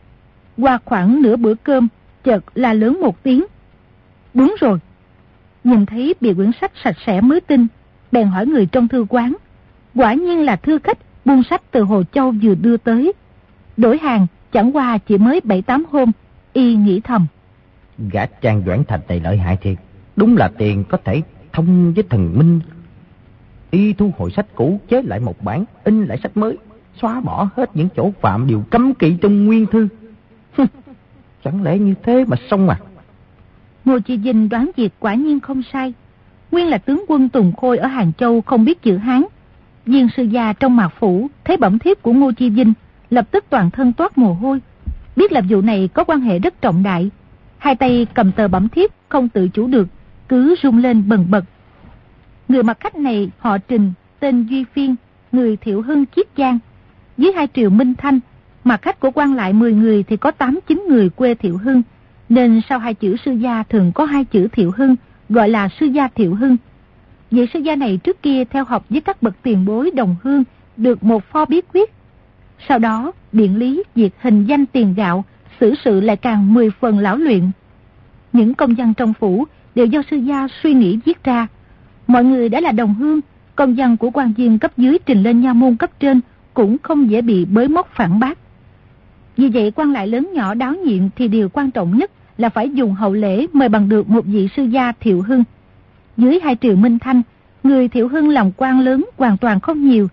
[0.58, 1.88] Qua khoảng nửa bữa cơm,
[2.24, 3.44] chợt la lớn một tiếng.
[4.34, 4.78] Đúng rồi.
[5.64, 7.66] Nhìn thấy bìa quyển sách sạch sẽ mới tinh,
[8.12, 9.36] bèn hỏi người trong thư quán.
[9.94, 13.12] Quả nhiên là thư khách buôn sách từ Hồ Châu vừa đưa tới.
[13.76, 16.12] Đổi hàng chẳng qua chỉ mới 7-8 hôm,
[16.52, 17.26] y nghĩ thầm.
[17.98, 19.78] Gã trang Doãn Thành này lợi hại thiệt.
[20.16, 21.22] Đúng là tiền có thể
[21.52, 22.60] thông với thần minh.
[23.70, 26.56] Y thu hồi sách cũ chế lại một bản, in lại sách mới,
[27.00, 29.88] xóa bỏ hết những chỗ phạm điều cấm kỵ trong nguyên thư.
[31.44, 32.78] Chẳng lẽ như thế mà xong à?
[33.84, 35.92] Ngô Chi Vinh đoán việc quả nhiên không sai.
[36.52, 39.22] Nguyên là tướng quân Tùng Khôi ở Hàng Châu không biết chữ Hán.
[39.86, 42.72] Viên sư gia trong mạc phủ thấy bẩm thiếp của Ngô Chi Vinh,
[43.10, 44.60] lập tức toàn thân toát mồ hôi.
[45.16, 47.10] Biết là vụ này có quan hệ rất trọng đại.
[47.58, 49.88] Hai tay cầm tờ bẩm thiếp không tự chủ được,
[50.28, 51.44] cứ rung lên bần bật.
[52.48, 54.94] Người mặc khách này họ Trình, tên Duy Phiên,
[55.32, 56.58] người Thiệu Hưng Chiết Giang.
[57.16, 58.20] Dưới hai triệu Minh Thanh,
[58.64, 61.82] mà khách của quan lại 10 người thì có 8-9 người quê Thiệu Hưng,
[62.28, 64.96] nên sau hai chữ sư gia thường có hai chữ Thiệu Hưng,
[65.28, 66.56] gọi là sư gia Thiệu Hưng.
[67.30, 70.44] Vị sư gia này trước kia theo học với các bậc tiền bối đồng hương,
[70.76, 71.92] được một pho bí quyết.
[72.68, 75.24] Sau đó, điện lý, việc hình danh tiền gạo,
[75.60, 77.50] xử sự lại càng 10 phần lão luyện.
[78.32, 79.44] Những công dân trong phủ
[79.74, 81.46] đều do sư gia suy nghĩ viết ra.
[82.06, 83.20] Mọi người đã là đồng hương,
[83.56, 86.20] công dân của quan viên cấp dưới trình lên nha môn cấp trên
[86.54, 88.38] cũng không dễ bị bới móc phản bác.
[89.36, 92.70] Vì vậy quan lại lớn nhỏ đáo nhiệm thì điều quan trọng nhất là phải
[92.70, 95.44] dùng hậu lễ mời bằng được một vị sư gia Thiệu Hưng.
[96.16, 97.22] Dưới hai triệu Minh Thanh,
[97.62, 100.08] người Thiệu Hưng làm quan lớn hoàn toàn không nhiều.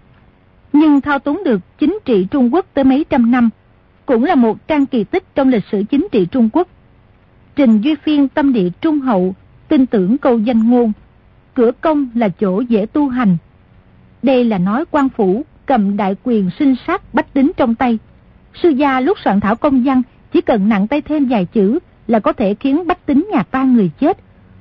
[0.73, 3.49] Nhưng thao túng được chính trị Trung Quốc tới mấy trăm năm,
[4.05, 6.67] cũng là một trang kỳ tích trong lịch sử chính trị Trung Quốc.
[7.55, 9.35] Trình Duy Phiên tâm địa trung hậu,
[9.67, 10.91] tin tưởng câu danh ngôn,
[11.53, 13.37] cửa công là chỗ dễ tu hành.
[14.23, 17.99] Đây là nói quan phủ cầm đại quyền sinh sát bách tính trong tay,
[18.53, 20.01] Sư gia lúc soạn thảo công văn
[20.31, 23.63] chỉ cần nặng tay thêm vài chữ là có thể khiến bách tính nhà ta
[23.63, 24.17] người chết.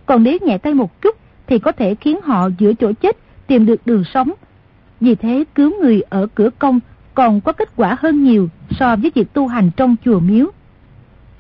[0.07, 3.67] Còn nếu nhẹ tay một chút thì có thể khiến họ giữa chỗ chết tìm
[3.67, 4.33] được đường sống.
[5.03, 6.81] Vì thế cứu người ở cửa công
[7.15, 10.47] còn có kết quả hơn nhiều so với việc tu hành trong chùa miếu.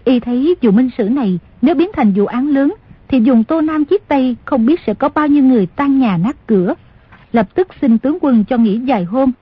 [0.05, 2.75] Y thấy vụ minh sử này nếu biến thành vụ án lớn
[3.09, 6.17] thì dùng tô nam chiếc tây không biết sẽ có bao nhiêu người tan nhà
[6.17, 6.75] nát cửa.
[7.33, 9.33] Lập tức xin tướng quân cho nghỉ dài hôm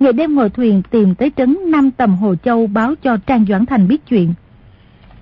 [0.00, 3.66] Ngày đêm ngồi thuyền tìm tới trấn Nam Tầm Hồ Châu báo cho Trang Doãn
[3.66, 4.34] Thành biết chuyện.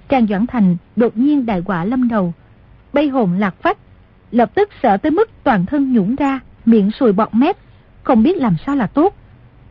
[0.09, 2.33] Trang Doãn Thành đột nhiên đại quả lâm đầu,
[2.93, 3.79] bay hồn lạc phách,
[4.31, 7.57] lập tức sợ tới mức toàn thân nhũng ra, miệng sùi bọt mép,
[8.03, 9.17] không biết làm sao là tốt.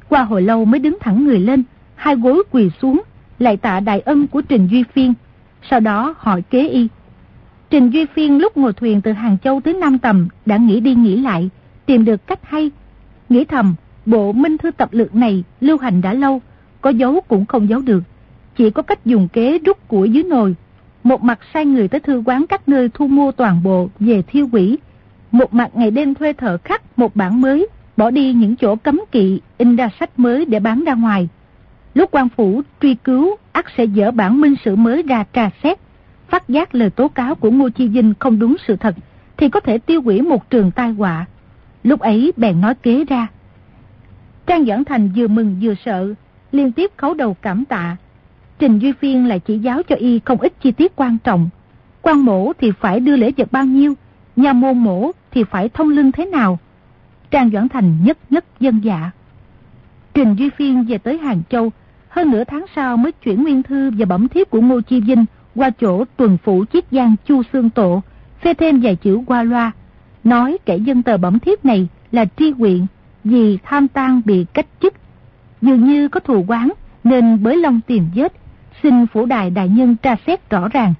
[0.09, 1.63] Qua hồi lâu mới đứng thẳng người lên,
[1.95, 3.01] hai gối quỳ xuống,
[3.39, 5.13] lại tạ đại ân của Trình Duy Phiên,
[5.69, 6.87] sau đó hỏi kế y.
[7.69, 10.95] Trình Duy Phiên lúc ngồi thuyền từ Hàng Châu tới Nam Tầm đã nghĩ đi
[10.95, 11.49] nghĩ lại,
[11.85, 12.71] tìm được cách hay,
[13.29, 13.75] nghĩ thầm
[14.05, 16.41] Bộ minh thư tập lược này lưu hành đã lâu,
[16.81, 18.03] có giấu cũng không giấu được.
[18.57, 20.55] Chỉ có cách dùng kế rút của dưới nồi.
[21.03, 24.49] Một mặt sai người tới thư quán các nơi thu mua toàn bộ về thiêu
[24.51, 24.77] quỷ.
[25.31, 27.67] Một mặt ngày đêm thuê thợ khắc một bản mới,
[27.97, 31.29] bỏ đi những chỗ cấm kỵ, in ra sách mới để bán ra ngoài.
[31.93, 35.79] Lúc quan phủ truy cứu, ắt sẽ dỡ bản minh sử mới ra trà xét.
[36.27, 38.95] Phát giác lời tố cáo của Ngô Chi Vinh không đúng sự thật,
[39.37, 41.25] thì có thể tiêu hủy một trường tai họa.
[41.83, 43.27] Lúc ấy bèn nói kế ra.
[44.47, 46.13] Trang Doãn Thành vừa mừng vừa sợ,
[46.51, 47.97] liên tiếp khấu đầu cảm tạ.
[48.59, 51.49] Trình Duy Phiên lại chỉ giáo cho y không ít chi tiết quan trọng.
[52.01, 53.93] quan mổ thì phải đưa lễ vật bao nhiêu,
[54.35, 56.59] nhà môn mổ thì phải thông lưng thế nào.
[57.31, 59.11] Trang Doãn Thành nhất nhất dân dạ.
[60.13, 61.71] Trình Duy Phiên về tới Hàng Châu,
[62.09, 65.25] hơn nửa tháng sau mới chuyển nguyên thư và bẩm thiếp của Ngô Chi Vinh
[65.55, 68.01] qua chỗ tuần phủ chiết giang Chu Sương Tộ,
[68.41, 69.71] phê thêm vài chữ qua loa,
[70.23, 72.85] nói kẻ dân tờ bẩm thiếp này là tri huyện
[73.23, 74.93] vì tham tang bị cách chức.
[75.61, 76.69] Dường như có thù quán
[77.03, 78.33] nên bới long tìm vết,
[78.83, 80.93] xin phủ đài đại nhân tra xét rõ ràng.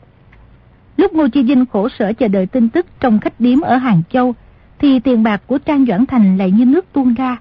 [0.98, 4.02] Lúc Ngô Chi Vinh khổ sở chờ đợi tin tức trong khách điếm ở Hàng
[4.12, 4.36] Châu,
[4.82, 7.38] thì tiền bạc của Trang Doãn Thành lại như nước tuôn ra.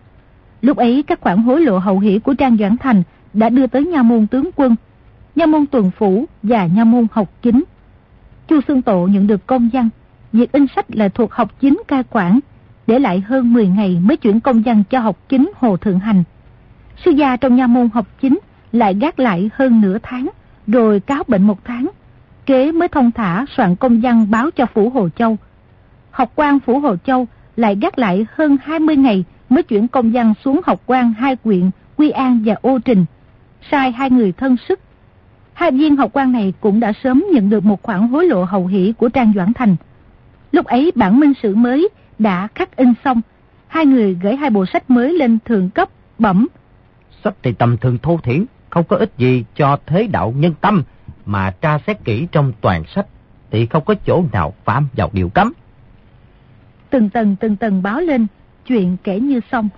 [0.63, 3.85] Lúc ấy các khoản hối lộ hậu hỷ của Trang Doãn Thành đã đưa tới
[3.85, 4.77] nha môn tướng quân,
[5.37, 7.65] nha môn tuần phủ và nha môn học chính.
[8.49, 9.89] Chu Xương Tộ nhận được công văn,
[10.33, 12.41] việc in sách là thuộc học chính cai quản,
[12.87, 16.25] để lại hơn 10 ngày mới chuyển công văn cho học chính Hồ Thượng Hành.
[17.05, 18.39] Sư gia trong nha môn học chính
[18.73, 20.29] lại gác lại hơn nửa tháng,
[20.67, 21.91] rồi cáo bệnh một tháng.
[22.47, 25.37] Kế mới thông thả soạn công văn báo cho Phủ Hồ Châu.
[26.11, 30.35] Học quan Phủ Hồ Châu lại gác lại hơn 20 ngày mới chuyển công văn
[30.45, 33.05] xuống học quan hai quyện Quy An và Ô Trình,
[33.71, 34.81] sai hai người thân sức.
[35.53, 38.67] Hai viên học quan này cũng đã sớm nhận được một khoản hối lộ hậu
[38.67, 39.77] hỷ của Trang Doãn Thành.
[40.53, 41.89] Lúc ấy bản minh sử mới
[42.19, 43.21] đã khắc in xong,
[43.67, 45.89] hai người gửi hai bộ sách mới lên thượng cấp,
[46.19, 46.49] bẩm.
[47.25, 50.83] Sách thì tầm thường thô thiển, không có ích gì cho thế đạo nhân tâm,
[51.27, 53.07] mà tra xét kỹ trong toàn sách
[53.51, 55.53] thì không có chỗ nào phạm vào điều cấm.
[56.91, 58.27] Từng tầng từng tầng báo lên,
[58.67, 59.69] chuyện kể như xong.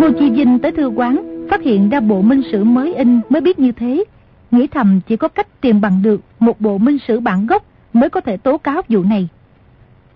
[0.00, 3.40] Ngô Chi Vinh tới thư quán, phát hiện ra bộ minh sử mới in mới
[3.40, 4.04] biết như thế.
[4.50, 8.10] Nghĩ thầm chỉ có cách tìm bằng được một bộ minh sử bản gốc mới
[8.10, 9.28] có thể tố cáo vụ này.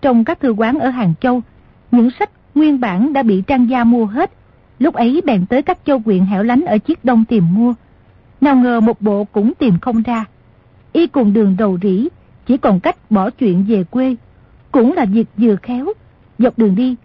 [0.01, 1.41] Trong các thư quán ở Hàng Châu,
[1.91, 4.31] những sách nguyên bản đã bị trang gia mua hết.
[4.79, 7.73] Lúc ấy bèn tới các châu quyện hẻo lánh ở chiếc đông tìm mua.
[8.41, 10.25] Nào ngờ một bộ cũng tìm không ra.
[10.93, 12.07] Y cùng đường đầu rỉ,
[12.45, 14.15] chỉ còn cách bỏ chuyện về quê.
[14.71, 15.85] Cũng là việc vừa khéo.
[16.39, 16.95] Dọc đường đi,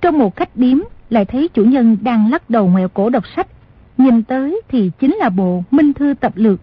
[0.00, 0.78] trong một khách điếm
[1.10, 3.46] lại thấy chủ nhân đang lắc đầu ngoẹo cổ đọc sách.
[3.98, 6.60] Nhìn tới thì chính là bộ Minh Thư Tập Lược.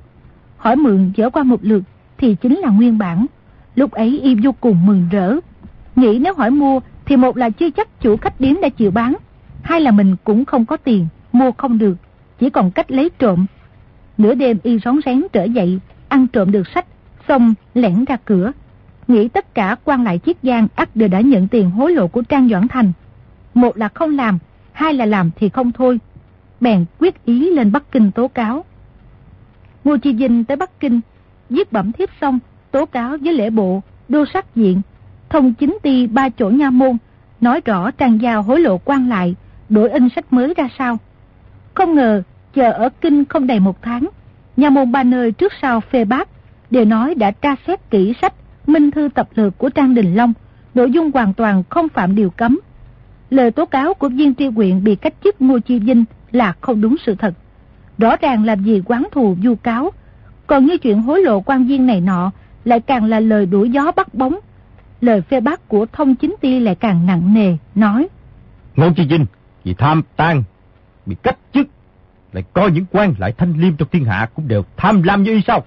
[0.57, 1.84] Hỏi mượn dở qua một lượt
[2.17, 3.25] thì chính là nguyên bản.
[3.75, 5.36] Lúc ấy y vô cùng mừng rỡ.
[5.95, 9.13] Nghĩ nếu hỏi mua thì một là chưa chắc chủ khách điếm đã chịu bán.
[9.61, 11.97] Hai là mình cũng không có tiền, mua không được.
[12.39, 13.45] Chỉ còn cách lấy trộm.
[14.18, 16.86] Nửa đêm y rón rén trở dậy, ăn trộm được sách,
[17.28, 18.51] xong lẻn ra cửa.
[19.07, 22.22] Nghĩ tất cả quan lại chiếc giang ắt đều đã nhận tiền hối lộ của
[22.22, 22.91] Trang Doãn Thành.
[23.53, 24.39] Một là không làm,
[24.72, 25.99] hai là làm thì không thôi.
[26.61, 28.65] Bèn quyết ý lên Bắc Kinh tố cáo.
[29.84, 31.01] Ngô Chi Vinh tới Bắc Kinh,
[31.49, 32.39] giết bẩm thiếp xong,
[32.72, 34.82] tố cáo với lễ bộ, đô sắc diện,
[35.30, 36.97] thông chính ty ba chỗ nha môn,
[37.41, 39.36] nói rõ trang giao hối lộ quan lại,
[39.70, 40.97] đổi in sách mới ra sao.
[41.74, 42.24] Không ngờ,
[42.58, 44.08] chờ ở Kinh không đầy một tháng,
[44.58, 46.30] nhà môn ba nơi trước sau phê bác,
[46.72, 48.34] đều nói đã tra xét kỹ sách
[48.68, 50.34] Minh Thư Tập Lược của Trang Đình Long,
[50.74, 52.60] nội dung hoàn toàn không phạm điều cấm.
[53.30, 56.82] Lời tố cáo của viên tri Quyện bị cách chức Ngô Chi Vinh là không
[56.82, 57.34] đúng sự thật.
[57.97, 59.91] Rõ ràng làm gì quán thù du cáo,
[60.47, 62.32] còn như chuyện hối lộ quan viên này nọ
[62.66, 64.39] lại càng là lời đuổi gió bắt bóng.
[65.01, 68.08] Lời phê bác của thông chính ti lại càng nặng nề, nói.
[68.76, 69.26] Ngô Chi Vinh,
[69.64, 70.43] vì tham tan,
[71.05, 71.68] bị cách chức,
[72.38, 75.31] lại coi những quan lại thanh liêm trong thiên hạ cũng đều tham lam như
[75.31, 75.63] y sao?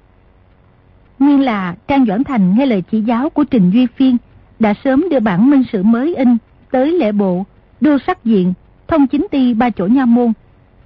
[1.19, 4.17] Nguyên là Trang Doãn Thành nghe lời chỉ giáo của Trình Duy Phiên
[4.59, 6.37] đã sớm đưa bản minh sử mới in
[6.71, 7.45] tới lễ bộ,
[7.81, 8.53] đô sắc diện,
[8.89, 10.33] thông chính ty ba chỗ nha môn.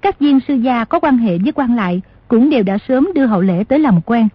[0.01, 3.25] Các viên sư gia có quan hệ với quan lại cũng đều đã sớm đưa
[3.25, 4.27] hậu lễ tới làm quen.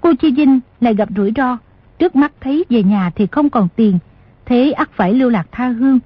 [0.00, 1.58] Cô Chi Vinh lại gặp rủi ro,
[1.98, 3.98] trước mắt thấy về nhà thì không còn tiền,
[4.44, 5.98] thế ắt phải lưu lạc tha hương.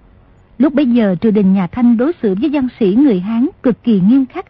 [0.60, 3.82] Lúc bấy giờ triều đình nhà Thanh đối xử với văn sĩ người Hán cực
[3.82, 4.46] kỳ nghiêm khắc.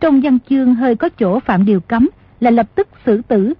[0.00, 2.08] Trong văn chương hơi có chỗ phạm điều cấm
[2.40, 3.52] là lập tức xử tử.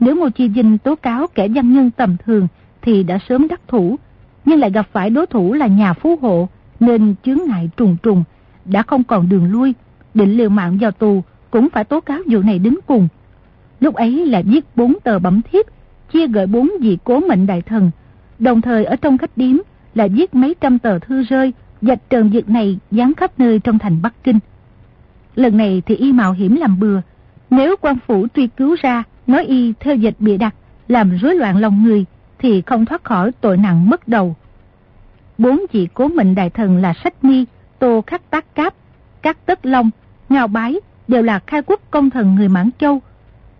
[0.00, 2.48] Nếu Ngô Chi Vinh tố cáo kẻ văn nhân tầm thường
[2.82, 3.96] thì đã sớm đắc thủ,
[4.44, 6.48] nhưng lại gặp phải đối thủ là nhà phú hộ
[6.80, 8.24] nên chướng ngại trùng trùng,
[8.64, 9.74] đã không còn đường lui,
[10.14, 13.08] định liều mạng vào tù cũng phải tố cáo vụ này đến cùng.
[13.80, 15.66] Lúc ấy là viết bốn tờ bẩm thiếp,
[16.12, 17.90] chia gửi bốn vị cố mệnh đại thần,
[18.38, 19.56] đồng thời ở trong khách điếm
[19.94, 23.78] là viết mấy trăm tờ thư rơi, dạch trần việc này dán khắp nơi trong
[23.78, 24.38] thành Bắc Kinh.
[25.34, 27.00] Lần này thì y mạo hiểm làm bừa,
[27.50, 30.54] nếu quan phủ truy cứu ra, nói y theo dịch bịa đặt,
[30.88, 32.04] làm rối loạn lòng người,
[32.38, 34.36] thì không thoát khỏi tội nặng mất đầu.
[35.38, 37.44] Bốn vị cố mệnh đại thần là Sách Mi,
[37.78, 38.74] Tô Khắc Tác Cáp,
[39.22, 39.90] Các Tất Long,
[40.28, 43.02] Ngao Bái đều là khai quốc công thần người Mãn Châu.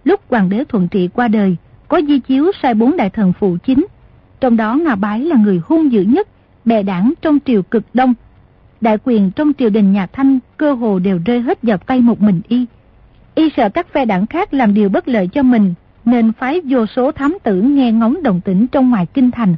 [0.04, 1.56] Lúc hoàng đế thuận trị qua đời,
[1.88, 3.86] có di chiếu sai bốn đại thần phụ chính,
[4.44, 6.28] trong đó ngà Bái là người hung dữ nhất,
[6.64, 8.14] bè đảng trong triều cực đông.
[8.80, 12.20] Đại quyền trong triều đình nhà Thanh cơ hồ đều rơi hết vào tay một
[12.22, 12.66] mình y.
[13.34, 15.74] Y sợ các phe đảng khác làm điều bất lợi cho mình,
[16.04, 19.56] nên phái vô số thám tử nghe ngóng đồng tĩnh trong ngoài kinh thành.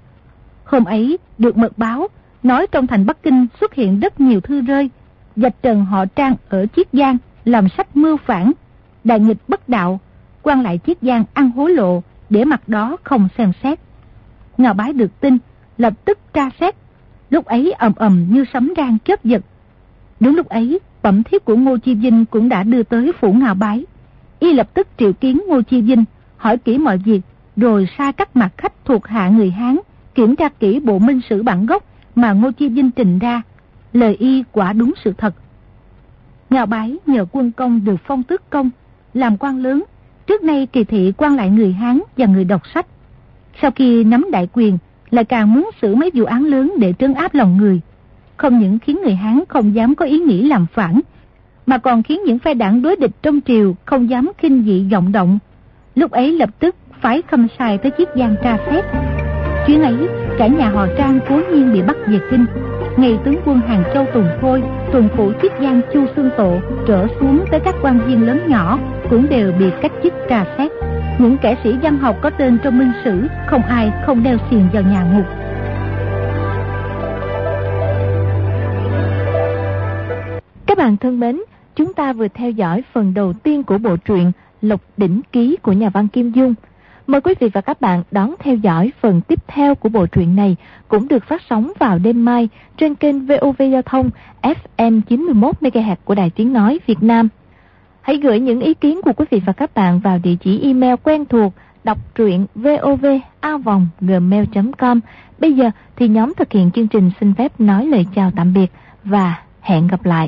[0.65, 2.09] Hôm ấy, được mật báo,
[2.43, 4.91] nói trong thành Bắc Kinh xuất hiện rất nhiều thư rơi,
[5.37, 8.53] dạch trần họ trang ở Chiết Giang, làm sách mưu phản,
[9.05, 10.01] đại nghịch bất đạo,
[10.43, 13.79] quan lại Chiết Giang ăn hối lộ, để mặt đó không xem xét.
[14.59, 15.39] Ngào bái được tin,
[15.79, 16.75] lập tức tra xét,
[17.31, 19.43] lúc ấy ầm ầm như sấm rang chớp giật.
[20.21, 23.55] Đúng lúc ấy, bẩm thiếp của Ngô Chi Vinh cũng đã đưa tới phủ Ngào
[23.55, 23.85] bái.
[24.39, 26.05] Y lập tức triệu kiến Ngô Chi Vinh,
[26.37, 27.21] hỏi kỹ mọi việc,
[27.57, 29.77] rồi sai các mặt khách thuộc hạ người Hán,
[30.15, 31.85] kiểm tra kỹ bộ minh sử bản gốc
[32.15, 33.43] mà Ngô Chi Vinh trình ra.
[33.93, 35.35] Lời y quả đúng sự thật.
[36.51, 38.71] Ngào bái nhờ quân công được phong tước công,
[39.15, 39.85] làm quan lớn,
[40.27, 42.87] trước nay kỳ thị quan lại người Hán và người đọc sách.
[43.63, 44.79] Sau khi nắm đại quyền,
[45.11, 47.81] lại càng muốn xử mấy vụ án lớn để trấn áp lòng người.
[48.37, 51.01] Không những khiến người Hán không dám có ý nghĩ làm phản,
[51.67, 55.13] mà còn khiến những phe đảng đối địch trong triều không dám khinh dị vọng
[55.13, 55.39] động.
[55.95, 58.85] Lúc ấy lập tức phái khâm sai tới chiếc giang tra xét.
[59.67, 62.45] Chuyến ấy, cả nhà họ Trang cố nhiên bị bắt về kinh.
[62.97, 67.07] Ngày tướng quân Hàng Châu Tùng Khôi, tuần phủ chiếc giang Chu Xương Tổ trở
[67.21, 68.79] xuống tới các quan viên lớn nhỏ
[69.11, 70.76] cũng đều bị cách chức tra xét.
[71.19, 74.69] Những kẻ sĩ văn học có tên trong minh sử, không ai không đeo xiềng
[74.73, 75.27] vào nhà ngục.
[80.67, 81.41] Các bạn thân mến,
[81.75, 85.73] chúng ta vừa theo dõi phần đầu tiên của bộ truyện Lộc Đỉnh Ký của
[85.73, 86.55] nhà văn Kim Dung.
[87.07, 90.37] Mời quý vị và các bạn đón theo dõi phần tiếp theo của bộ truyện
[90.37, 90.57] này
[90.89, 94.11] cũng được phát sóng vào đêm mai trên kênh VOV Giao thông
[94.43, 97.29] FM 91MHz của Đài Tiếng Nói Việt Nam.
[98.07, 100.95] Hãy gửi những ý kiến của quý vị và các bạn vào địa chỉ email
[101.03, 101.53] quen thuộc
[101.85, 105.01] đọc truyện vovavonggmail.com.
[105.39, 108.73] Bây giờ thì nhóm thực hiện chương trình xin phép nói lời chào tạm biệt
[109.05, 110.25] và hẹn gặp lại.